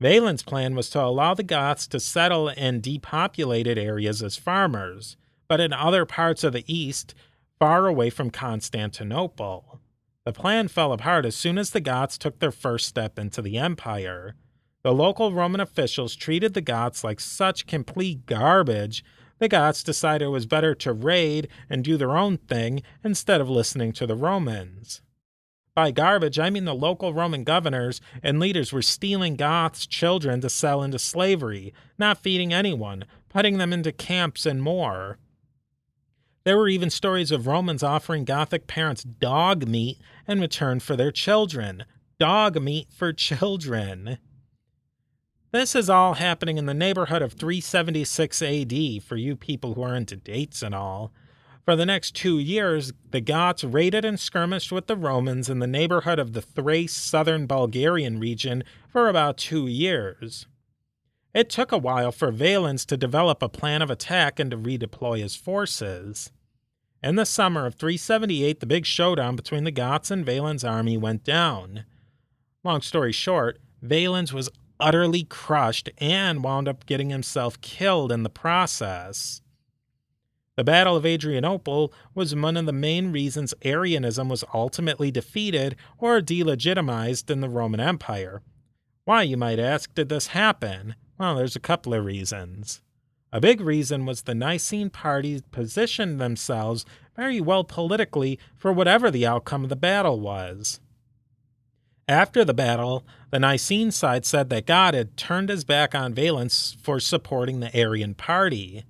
Valens' 0.00 0.42
plan 0.42 0.74
was 0.74 0.90
to 0.90 1.02
allow 1.02 1.32
the 1.32 1.42
Goths 1.42 1.86
to 1.88 1.98
settle 1.98 2.50
in 2.50 2.82
depopulated 2.82 3.78
areas 3.78 4.22
as 4.22 4.36
farmers, 4.36 5.16
but 5.48 5.60
in 5.60 5.72
other 5.72 6.04
parts 6.04 6.44
of 6.44 6.52
the 6.52 6.64
east, 6.72 7.14
far 7.58 7.86
away 7.86 8.10
from 8.10 8.30
Constantinople. 8.30 9.80
The 10.26 10.32
plan 10.32 10.66
fell 10.66 10.92
apart 10.92 11.24
as 11.24 11.36
soon 11.36 11.56
as 11.56 11.70
the 11.70 11.80
Goths 11.80 12.18
took 12.18 12.40
their 12.40 12.50
first 12.50 12.88
step 12.88 13.16
into 13.16 13.40
the 13.40 13.58
empire. 13.58 14.34
The 14.82 14.92
local 14.92 15.32
Roman 15.32 15.60
officials 15.60 16.16
treated 16.16 16.52
the 16.52 16.60
Goths 16.60 17.04
like 17.04 17.20
such 17.20 17.68
complete 17.68 18.26
garbage, 18.26 19.04
the 19.38 19.48
Goths 19.48 19.84
decided 19.84 20.24
it 20.24 20.30
was 20.30 20.44
better 20.44 20.74
to 20.74 20.92
raid 20.92 21.46
and 21.70 21.84
do 21.84 21.96
their 21.96 22.16
own 22.16 22.38
thing 22.38 22.82
instead 23.04 23.40
of 23.40 23.48
listening 23.48 23.92
to 23.92 24.06
the 24.06 24.16
Romans. 24.16 25.00
By 25.76 25.92
garbage, 25.92 26.40
I 26.40 26.50
mean 26.50 26.64
the 26.64 26.74
local 26.74 27.14
Roman 27.14 27.44
governors 27.44 28.00
and 28.20 28.40
leaders 28.40 28.72
were 28.72 28.82
stealing 28.82 29.36
Goths' 29.36 29.86
children 29.86 30.40
to 30.40 30.50
sell 30.50 30.82
into 30.82 30.98
slavery, 30.98 31.72
not 31.98 32.18
feeding 32.18 32.52
anyone, 32.52 33.04
putting 33.28 33.58
them 33.58 33.72
into 33.72 33.92
camps, 33.92 34.44
and 34.44 34.60
more. 34.60 35.18
There 36.46 36.56
were 36.56 36.68
even 36.68 36.90
stories 36.90 37.32
of 37.32 37.48
Romans 37.48 37.82
offering 37.82 38.24
Gothic 38.24 38.68
parents 38.68 39.02
dog 39.02 39.66
meat 39.66 39.98
in 40.28 40.40
return 40.40 40.78
for 40.78 40.94
their 40.94 41.10
children. 41.10 41.84
Dog 42.20 42.62
meat 42.62 42.86
for 42.96 43.12
children. 43.12 44.18
This 45.50 45.74
is 45.74 45.90
all 45.90 46.14
happening 46.14 46.56
in 46.56 46.66
the 46.66 46.72
neighborhood 46.72 47.20
of 47.20 47.32
376 47.32 48.42
AD 48.42 49.02
for 49.02 49.16
you 49.16 49.34
people 49.34 49.74
who 49.74 49.82
are 49.82 49.96
into 49.96 50.14
dates 50.14 50.62
and 50.62 50.72
all. 50.72 51.12
For 51.64 51.74
the 51.74 51.84
next 51.84 52.14
two 52.14 52.38
years, 52.38 52.92
the 53.10 53.20
Goths 53.20 53.64
raided 53.64 54.04
and 54.04 54.20
skirmished 54.20 54.70
with 54.70 54.86
the 54.86 54.94
Romans 54.94 55.50
in 55.50 55.58
the 55.58 55.66
neighborhood 55.66 56.20
of 56.20 56.32
the 56.32 56.42
Thrace 56.42 56.94
southern 56.94 57.48
Bulgarian 57.48 58.20
region 58.20 58.62
for 58.88 59.08
about 59.08 59.36
two 59.36 59.66
years. 59.66 60.46
It 61.34 61.50
took 61.50 61.72
a 61.72 61.76
while 61.76 62.12
for 62.12 62.30
Valens 62.30 62.86
to 62.86 62.96
develop 62.96 63.42
a 63.42 63.48
plan 63.48 63.82
of 63.82 63.90
attack 63.90 64.38
and 64.38 64.52
to 64.52 64.56
redeploy 64.56 65.18
his 65.18 65.34
forces. 65.34 66.30
In 67.02 67.16
the 67.16 67.26
summer 67.26 67.66
of 67.66 67.74
378, 67.74 68.60
the 68.60 68.66
big 68.66 68.86
showdown 68.86 69.36
between 69.36 69.64
the 69.64 69.70
Goths 69.70 70.10
and 70.10 70.24
Valens' 70.24 70.64
army 70.64 70.96
went 70.96 71.24
down. 71.24 71.84
Long 72.64 72.80
story 72.80 73.12
short, 73.12 73.58
Valens 73.82 74.32
was 74.32 74.50
utterly 74.80 75.24
crushed 75.24 75.90
and 75.98 76.42
wound 76.42 76.68
up 76.68 76.86
getting 76.86 77.10
himself 77.10 77.60
killed 77.60 78.10
in 78.10 78.22
the 78.22 78.30
process. 78.30 79.40
The 80.56 80.64
Battle 80.64 80.96
of 80.96 81.04
Adrianople 81.04 81.92
was 82.14 82.34
one 82.34 82.56
of 82.56 82.64
the 82.64 82.72
main 82.72 83.12
reasons 83.12 83.54
Arianism 83.62 84.28
was 84.28 84.42
ultimately 84.54 85.10
defeated 85.10 85.76
or 85.98 86.20
delegitimized 86.20 87.30
in 87.30 87.42
the 87.42 87.48
Roman 87.48 87.78
Empire. 87.78 88.42
Why, 89.04 89.22
you 89.22 89.36
might 89.36 89.58
ask, 89.58 89.94
did 89.94 90.08
this 90.08 90.28
happen? 90.28 90.94
Well, 91.18 91.36
there's 91.36 91.56
a 91.56 91.60
couple 91.60 91.92
of 91.92 92.04
reasons. 92.04 92.80
A 93.32 93.40
big 93.40 93.60
reason 93.60 94.06
was 94.06 94.22
the 94.22 94.34
Nicene 94.34 94.90
party 94.90 95.42
positioned 95.50 96.20
themselves 96.20 96.84
very 97.16 97.40
well 97.40 97.64
politically 97.64 98.38
for 98.56 98.72
whatever 98.72 99.10
the 99.10 99.26
outcome 99.26 99.64
of 99.64 99.68
the 99.68 99.76
battle 99.76 100.20
was. 100.20 100.80
After 102.08 102.44
the 102.44 102.54
battle, 102.54 103.04
the 103.30 103.40
Nicene 103.40 103.90
side 103.90 104.24
said 104.24 104.48
that 104.50 104.66
God 104.66 104.94
had 104.94 105.16
turned 105.16 105.48
his 105.48 105.64
back 105.64 105.92
on 105.92 106.14
Valens 106.14 106.76
for 106.80 107.00
supporting 107.00 107.58
the 107.58 107.74
Arian 107.76 108.14
party. 108.14 108.84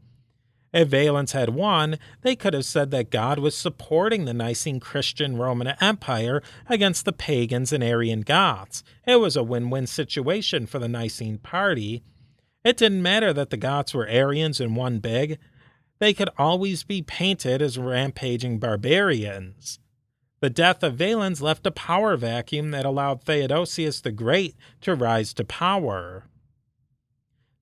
If 0.75 0.89
Valens 0.89 1.33
had 1.33 1.51
won, 1.51 1.99
they 2.21 2.37
could 2.37 2.53
have 2.53 2.67
said 2.67 2.91
that 2.91 3.09
God 3.09 3.39
was 3.39 3.57
supporting 3.57 4.27
the 4.27 4.35
Nicene 4.35 4.81
Christian 4.81 5.39
Roman 5.39 5.69
Empire 5.81 6.43
against 6.69 7.07
the 7.07 7.13
pagans 7.15 7.73
and 7.73 7.83
Arian 7.83 8.21
Goths. 8.21 8.85
It 9.07 9.17
was 9.17 9.37
a 9.37 9.43
win 9.43 9.71
win 9.71 9.87
situation 9.87 10.67
for 10.67 10.79
the 10.79 10.89
Nicene 10.89 11.39
party. 11.39 12.03
It 12.67 12.77
didn't 12.77 13.03
matter 13.03 13.33
that 13.33 13.51
the 13.51 13.57
Goths 13.57 13.95
were 13.95 14.09
Arians 14.09 14.61
in 14.61 14.75
one 14.75 14.99
big, 14.99 15.39
they 16.01 16.13
could 16.13 16.31
always 16.37 16.83
be 16.83 17.01
painted 17.01 17.63
as 17.63 17.79
rampaging 17.79 18.59
barbarians. 18.59 19.79
The 20.41 20.51
death 20.51 20.83
of 20.83 20.97
Valens 20.97 21.41
left 21.41 21.65
a 21.65 21.71
power 21.71 22.17
vacuum 22.17 22.73
that 22.73 22.85
allowed 22.85 23.23
Theodosius 23.23 24.01
the 24.01 24.11
Great 24.11 24.57
to 24.81 24.97
rise 24.97 25.33
to 25.35 25.45
power. 25.45 26.25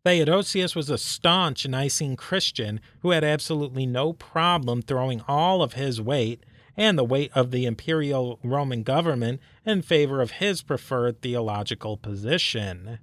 Theodosius 0.06 0.74
was 0.74 0.88
a 0.88 0.96
staunch 0.96 1.68
Nicene 1.68 2.16
Christian 2.16 2.80
who 3.00 3.10
had 3.10 3.24
absolutely 3.24 3.84
no 3.84 4.14
problem 4.14 4.80
throwing 4.80 5.20
all 5.28 5.62
of 5.62 5.74
his 5.74 6.00
weight 6.00 6.46
and 6.78 6.96
the 6.96 7.04
weight 7.04 7.30
of 7.34 7.50
the 7.50 7.66
imperial 7.66 8.40
Roman 8.42 8.82
government 8.82 9.42
in 9.66 9.82
favor 9.82 10.22
of 10.22 10.30
his 10.30 10.62
preferred 10.62 11.20
theological 11.20 11.98
position. 11.98 13.00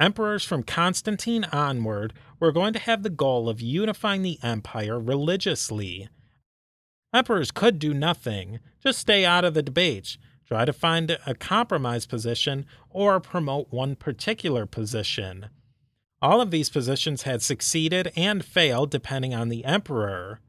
Emperors 0.00 0.44
from 0.44 0.62
Constantine 0.62 1.44
onward 1.52 2.14
were 2.40 2.52
going 2.52 2.72
to 2.72 2.78
have 2.78 3.02
the 3.02 3.10
goal 3.10 3.50
of 3.50 3.60
unifying 3.60 4.22
the 4.22 4.38
empire 4.42 4.98
religiously. 4.98 6.08
Emperors 7.12 7.50
could 7.50 7.78
do 7.78 7.92
nothing, 7.92 8.60
just 8.82 8.98
stay 8.98 9.26
out 9.26 9.44
of 9.44 9.52
the 9.52 9.62
debates, 9.62 10.16
try 10.48 10.64
to 10.64 10.72
find 10.72 11.18
a 11.26 11.34
compromise 11.34 12.06
position, 12.06 12.64
or 12.88 13.20
promote 13.20 13.70
one 13.70 13.94
particular 13.94 14.64
position. 14.64 15.50
All 16.22 16.40
of 16.40 16.50
these 16.50 16.70
positions 16.70 17.22
had 17.22 17.42
succeeded 17.42 18.10
and 18.16 18.42
failed 18.42 18.90
depending 18.90 19.34
on 19.34 19.50
the 19.50 19.66
emperor. 19.66 20.40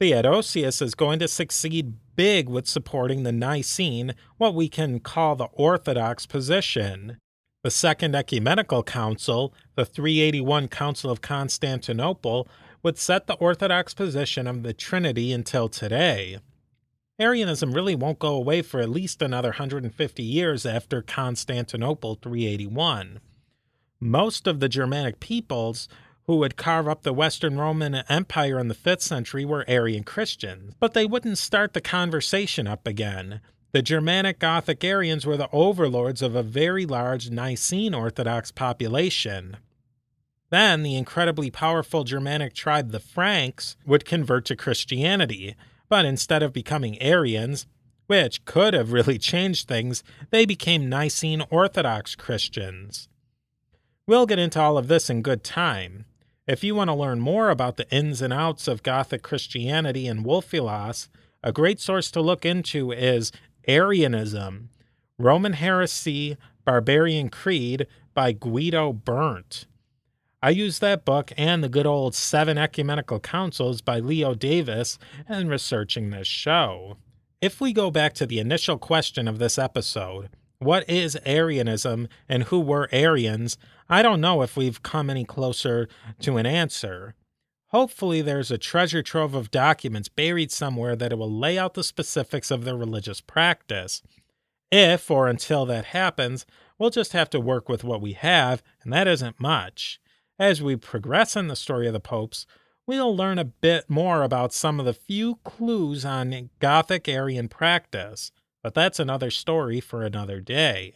Theodosius 0.00 0.80
is 0.80 0.94
going 0.94 1.18
to 1.18 1.28
succeed 1.28 1.94
big 2.16 2.48
with 2.48 2.66
supporting 2.66 3.24
the 3.24 3.32
Nicene, 3.32 4.14
what 4.38 4.54
we 4.54 4.70
can 4.70 5.00
call 5.00 5.36
the 5.36 5.48
Orthodox 5.52 6.24
position. 6.24 7.18
The 7.66 7.70
Second 7.72 8.14
Ecumenical 8.14 8.84
Council, 8.84 9.52
the 9.74 9.84
381 9.84 10.68
Council 10.68 11.10
of 11.10 11.20
Constantinople, 11.20 12.46
would 12.84 12.96
set 12.96 13.26
the 13.26 13.34
Orthodox 13.34 13.92
position 13.92 14.46
of 14.46 14.62
the 14.62 14.72
Trinity 14.72 15.32
until 15.32 15.68
today. 15.68 16.38
Arianism 17.18 17.72
really 17.72 17.96
won't 17.96 18.20
go 18.20 18.36
away 18.36 18.62
for 18.62 18.78
at 18.78 18.88
least 18.88 19.20
another 19.20 19.48
150 19.48 20.22
years 20.22 20.64
after 20.64 21.02
Constantinople 21.02 22.14
381 22.22 23.18
most 23.98 24.46
of 24.46 24.60
the 24.60 24.68
Germanic 24.68 25.18
peoples 25.18 25.88
who 26.28 26.36
would 26.36 26.56
carve 26.56 26.86
up 26.86 27.02
the 27.02 27.12
Western 27.12 27.58
Roman 27.58 27.96
Empire 28.08 28.60
in 28.60 28.68
the 28.68 28.76
5th 28.76 29.02
century 29.02 29.44
were 29.44 29.64
Arian 29.66 30.04
Christians, 30.04 30.74
but 30.78 30.94
they 30.94 31.04
wouldn't 31.04 31.38
start 31.38 31.72
the 31.72 31.80
conversation 31.80 32.68
up 32.68 32.86
again. 32.86 33.40
The 33.76 33.82
Germanic 33.82 34.38
Gothic 34.38 34.82
Arians 34.84 35.26
were 35.26 35.36
the 35.36 35.50
overlords 35.52 36.22
of 36.22 36.34
a 36.34 36.42
very 36.42 36.86
large 36.86 37.28
Nicene 37.28 37.92
Orthodox 37.92 38.50
population. 38.50 39.58
Then 40.48 40.82
the 40.82 40.96
incredibly 40.96 41.50
powerful 41.50 42.02
Germanic 42.02 42.54
tribe, 42.54 42.90
the 42.90 43.00
Franks, 43.00 43.76
would 43.84 44.06
convert 44.06 44.46
to 44.46 44.56
Christianity, 44.56 45.56
but 45.90 46.06
instead 46.06 46.42
of 46.42 46.54
becoming 46.54 46.98
Arians, 47.02 47.66
which 48.06 48.46
could 48.46 48.72
have 48.72 48.92
really 48.92 49.18
changed 49.32 49.68
things, 49.68 50.02
they 50.30 50.46
became 50.46 50.88
Nicene 50.88 51.42
Orthodox 51.50 52.14
Christians. 52.14 53.10
We'll 54.06 54.24
get 54.24 54.38
into 54.38 54.58
all 54.58 54.78
of 54.78 54.88
this 54.88 55.10
in 55.10 55.20
good 55.20 55.44
time. 55.44 56.06
If 56.46 56.64
you 56.64 56.74
want 56.74 56.88
to 56.88 56.94
learn 56.94 57.20
more 57.20 57.50
about 57.50 57.76
the 57.76 57.90
ins 57.94 58.22
and 58.22 58.32
outs 58.32 58.68
of 58.68 58.82
Gothic 58.82 59.20
Christianity 59.20 60.06
and 60.06 60.24
Ulfilas, 60.24 61.10
a 61.42 61.52
great 61.52 61.78
source 61.78 62.10
to 62.10 62.20
look 62.20 62.44
into 62.44 62.90
is 62.90 63.30
Arianism 63.66 64.70
Roman 65.18 65.54
Heresy, 65.54 66.36
Barbarian 66.64 67.30
Creed 67.30 67.86
by 68.12 68.32
Guido 68.32 68.92
Berndt. 68.92 69.64
I 70.42 70.50
used 70.50 70.80
that 70.82 71.04
book 71.06 71.32
and 71.36 71.64
the 71.64 71.68
good 71.68 71.86
old 71.86 72.14
Seven 72.14 72.58
Ecumenical 72.58 73.18
Councils 73.20 73.80
by 73.80 73.98
Leo 73.98 74.34
Davis 74.34 74.98
in 75.28 75.48
researching 75.48 76.10
this 76.10 76.28
show. 76.28 76.98
If 77.40 77.60
we 77.60 77.72
go 77.72 77.90
back 77.90 78.12
to 78.14 78.26
the 78.26 78.38
initial 78.38 78.76
question 78.76 79.26
of 79.26 79.38
this 79.38 79.58
episode, 79.58 80.28
what 80.58 80.88
is 80.88 81.18
Arianism 81.24 82.08
and 82.28 82.44
who 82.44 82.60
were 82.60 82.88
Arians? 82.92 83.56
I 83.88 84.02
don't 84.02 84.20
know 84.20 84.42
if 84.42 84.56
we've 84.56 84.82
come 84.82 85.08
any 85.08 85.24
closer 85.24 85.88
to 86.20 86.36
an 86.36 86.46
answer. 86.46 87.14
Hopefully, 87.70 88.22
there's 88.22 88.50
a 88.50 88.58
treasure 88.58 89.02
trove 89.02 89.34
of 89.34 89.50
documents 89.50 90.08
buried 90.08 90.52
somewhere 90.52 90.94
that 90.94 91.18
will 91.18 91.30
lay 91.30 91.58
out 91.58 91.74
the 91.74 91.82
specifics 91.82 92.50
of 92.50 92.64
their 92.64 92.76
religious 92.76 93.20
practice. 93.20 94.02
If 94.70 95.10
or 95.10 95.28
until 95.28 95.66
that 95.66 95.86
happens, 95.86 96.46
we'll 96.78 96.90
just 96.90 97.12
have 97.12 97.30
to 97.30 97.40
work 97.40 97.68
with 97.68 97.82
what 97.82 98.00
we 98.00 98.12
have, 98.12 98.62
and 98.82 98.92
that 98.92 99.08
isn't 99.08 99.40
much. 99.40 100.00
As 100.38 100.62
we 100.62 100.76
progress 100.76 101.34
in 101.34 101.48
the 101.48 101.56
story 101.56 101.86
of 101.86 101.92
the 101.92 102.00
popes, 102.00 102.46
we'll 102.86 103.16
learn 103.16 103.38
a 103.38 103.44
bit 103.44 103.90
more 103.90 104.22
about 104.22 104.52
some 104.52 104.78
of 104.78 104.86
the 104.86 104.92
few 104.92 105.36
clues 105.44 106.04
on 106.04 106.50
Gothic 106.60 107.08
Arian 107.08 107.48
practice. 107.48 108.30
But 108.62 108.74
that's 108.74 109.00
another 109.00 109.30
story 109.30 109.80
for 109.80 110.02
another 110.02 110.40
day. 110.40 110.92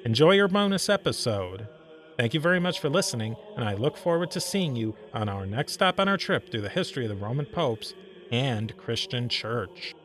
Enjoy 0.05 0.31
your 0.31 0.47
bonus 0.47 0.89
episode. 0.89 1.67
Thank 2.17 2.33
you 2.33 2.41
very 2.41 2.59
much 2.59 2.79
for 2.79 2.89
listening, 2.89 3.35
and 3.55 3.63
I 3.63 3.75
look 3.75 3.95
forward 3.95 4.31
to 4.31 4.41
seeing 4.41 4.75
you 4.75 4.95
on 5.13 5.29
our 5.29 5.45
next 5.45 5.73
stop 5.73 5.99
on 5.99 6.09
our 6.09 6.17
trip 6.17 6.51
through 6.51 6.61
the 6.61 6.69
history 6.69 7.05
of 7.05 7.09
the 7.09 7.15
Roman 7.15 7.45
popes 7.45 7.93
and 8.31 8.75
Christian 8.77 9.29
Church. 9.29 9.95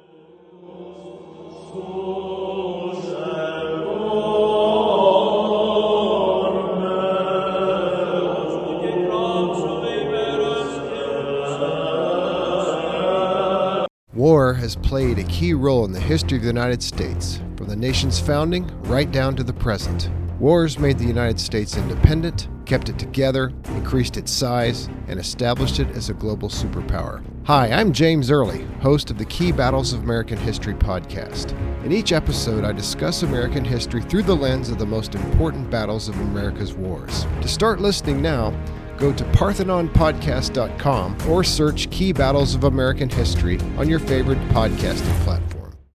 War 14.15 14.55
has 14.55 14.77
played 14.77 15.19
a 15.19 15.25
key 15.25 15.53
role 15.53 15.85
in 15.85 15.93
the 15.93 16.01
history 16.01 16.39
of 16.39 16.43
the 16.43 16.49
United 16.49 16.83
States, 16.83 17.43
from 17.57 17.67
the 17.67 17.77
nation's 17.77 18.21
founding 18.21 18.71
right 18.85 19.11
down 19.11 19.35
to 19.37 19.43
the 19.43 19.53
present. 19.53 20.09
Wars 20.39 20.79
made 20.79 20.99
the 20.99 21.05
United 21.05 21.41
States 21.41 21.77
independent, 21.77 22.49
kept 22.65 22.89
it 22.89 22.99
together, 22.99 23.53
increased 23.71 24.17
its 24.17 24.31
size, 24.31 24.89
and 25.09 25.19
established 25.19 25.81
it 25.81 25.91
as 25.91 26.11
a 26.11 26.15
global 26.15 26.49
superpower. 26.49 27.23
Hi, 27.47 27.71
I'm 27.71 27.93
James 27.93 28.31
Early, 28.31 28.65
host 28.81 29.11
of 29.11 29.19
the 29.19 29.27
Key 29.27 29.53
Battles 29.53 29.93
of 29.93 30.03
American 30.03 30.39
History 30.39 30.73
podcast. 30.73 31.53
In 31.85 31.93
each 31.93 32.11
episode, 32.11 32.65
I 32.65 32.73
discuss 32.73 33.23
American 33.23 33.67
history 33.67 34.01
through 34.01 34.23
the 34.23 34.35
lens 34.35 34.71
of 34.71 34.79
the 34.79 34.87
most 34.87 35.15
important 35.15 35.71
battles 35.71 36.09
of 36.09 36.19
America's 36.21 36.73
wars. 36.73 37.27
To 37.43 37.47
start 37.47 37.83
listening 37.83 38.23
now, 38.23 38.59
go 38.97 39.13
to 39.13 39.25
parthenonpodcast.com 39.25 41.19
or 41.29 41.45
search 41.45 41.91
Key 41.91 42.15
Battles 42.15 42.55
of 42.55 42.65
American 42.65 43.11
History 43.11 43.61
on 43.77 43.91
your 43.91 43.99
favorite 43.99 44.41
podcasting 44.49 45.25
platform. 45.25 45.44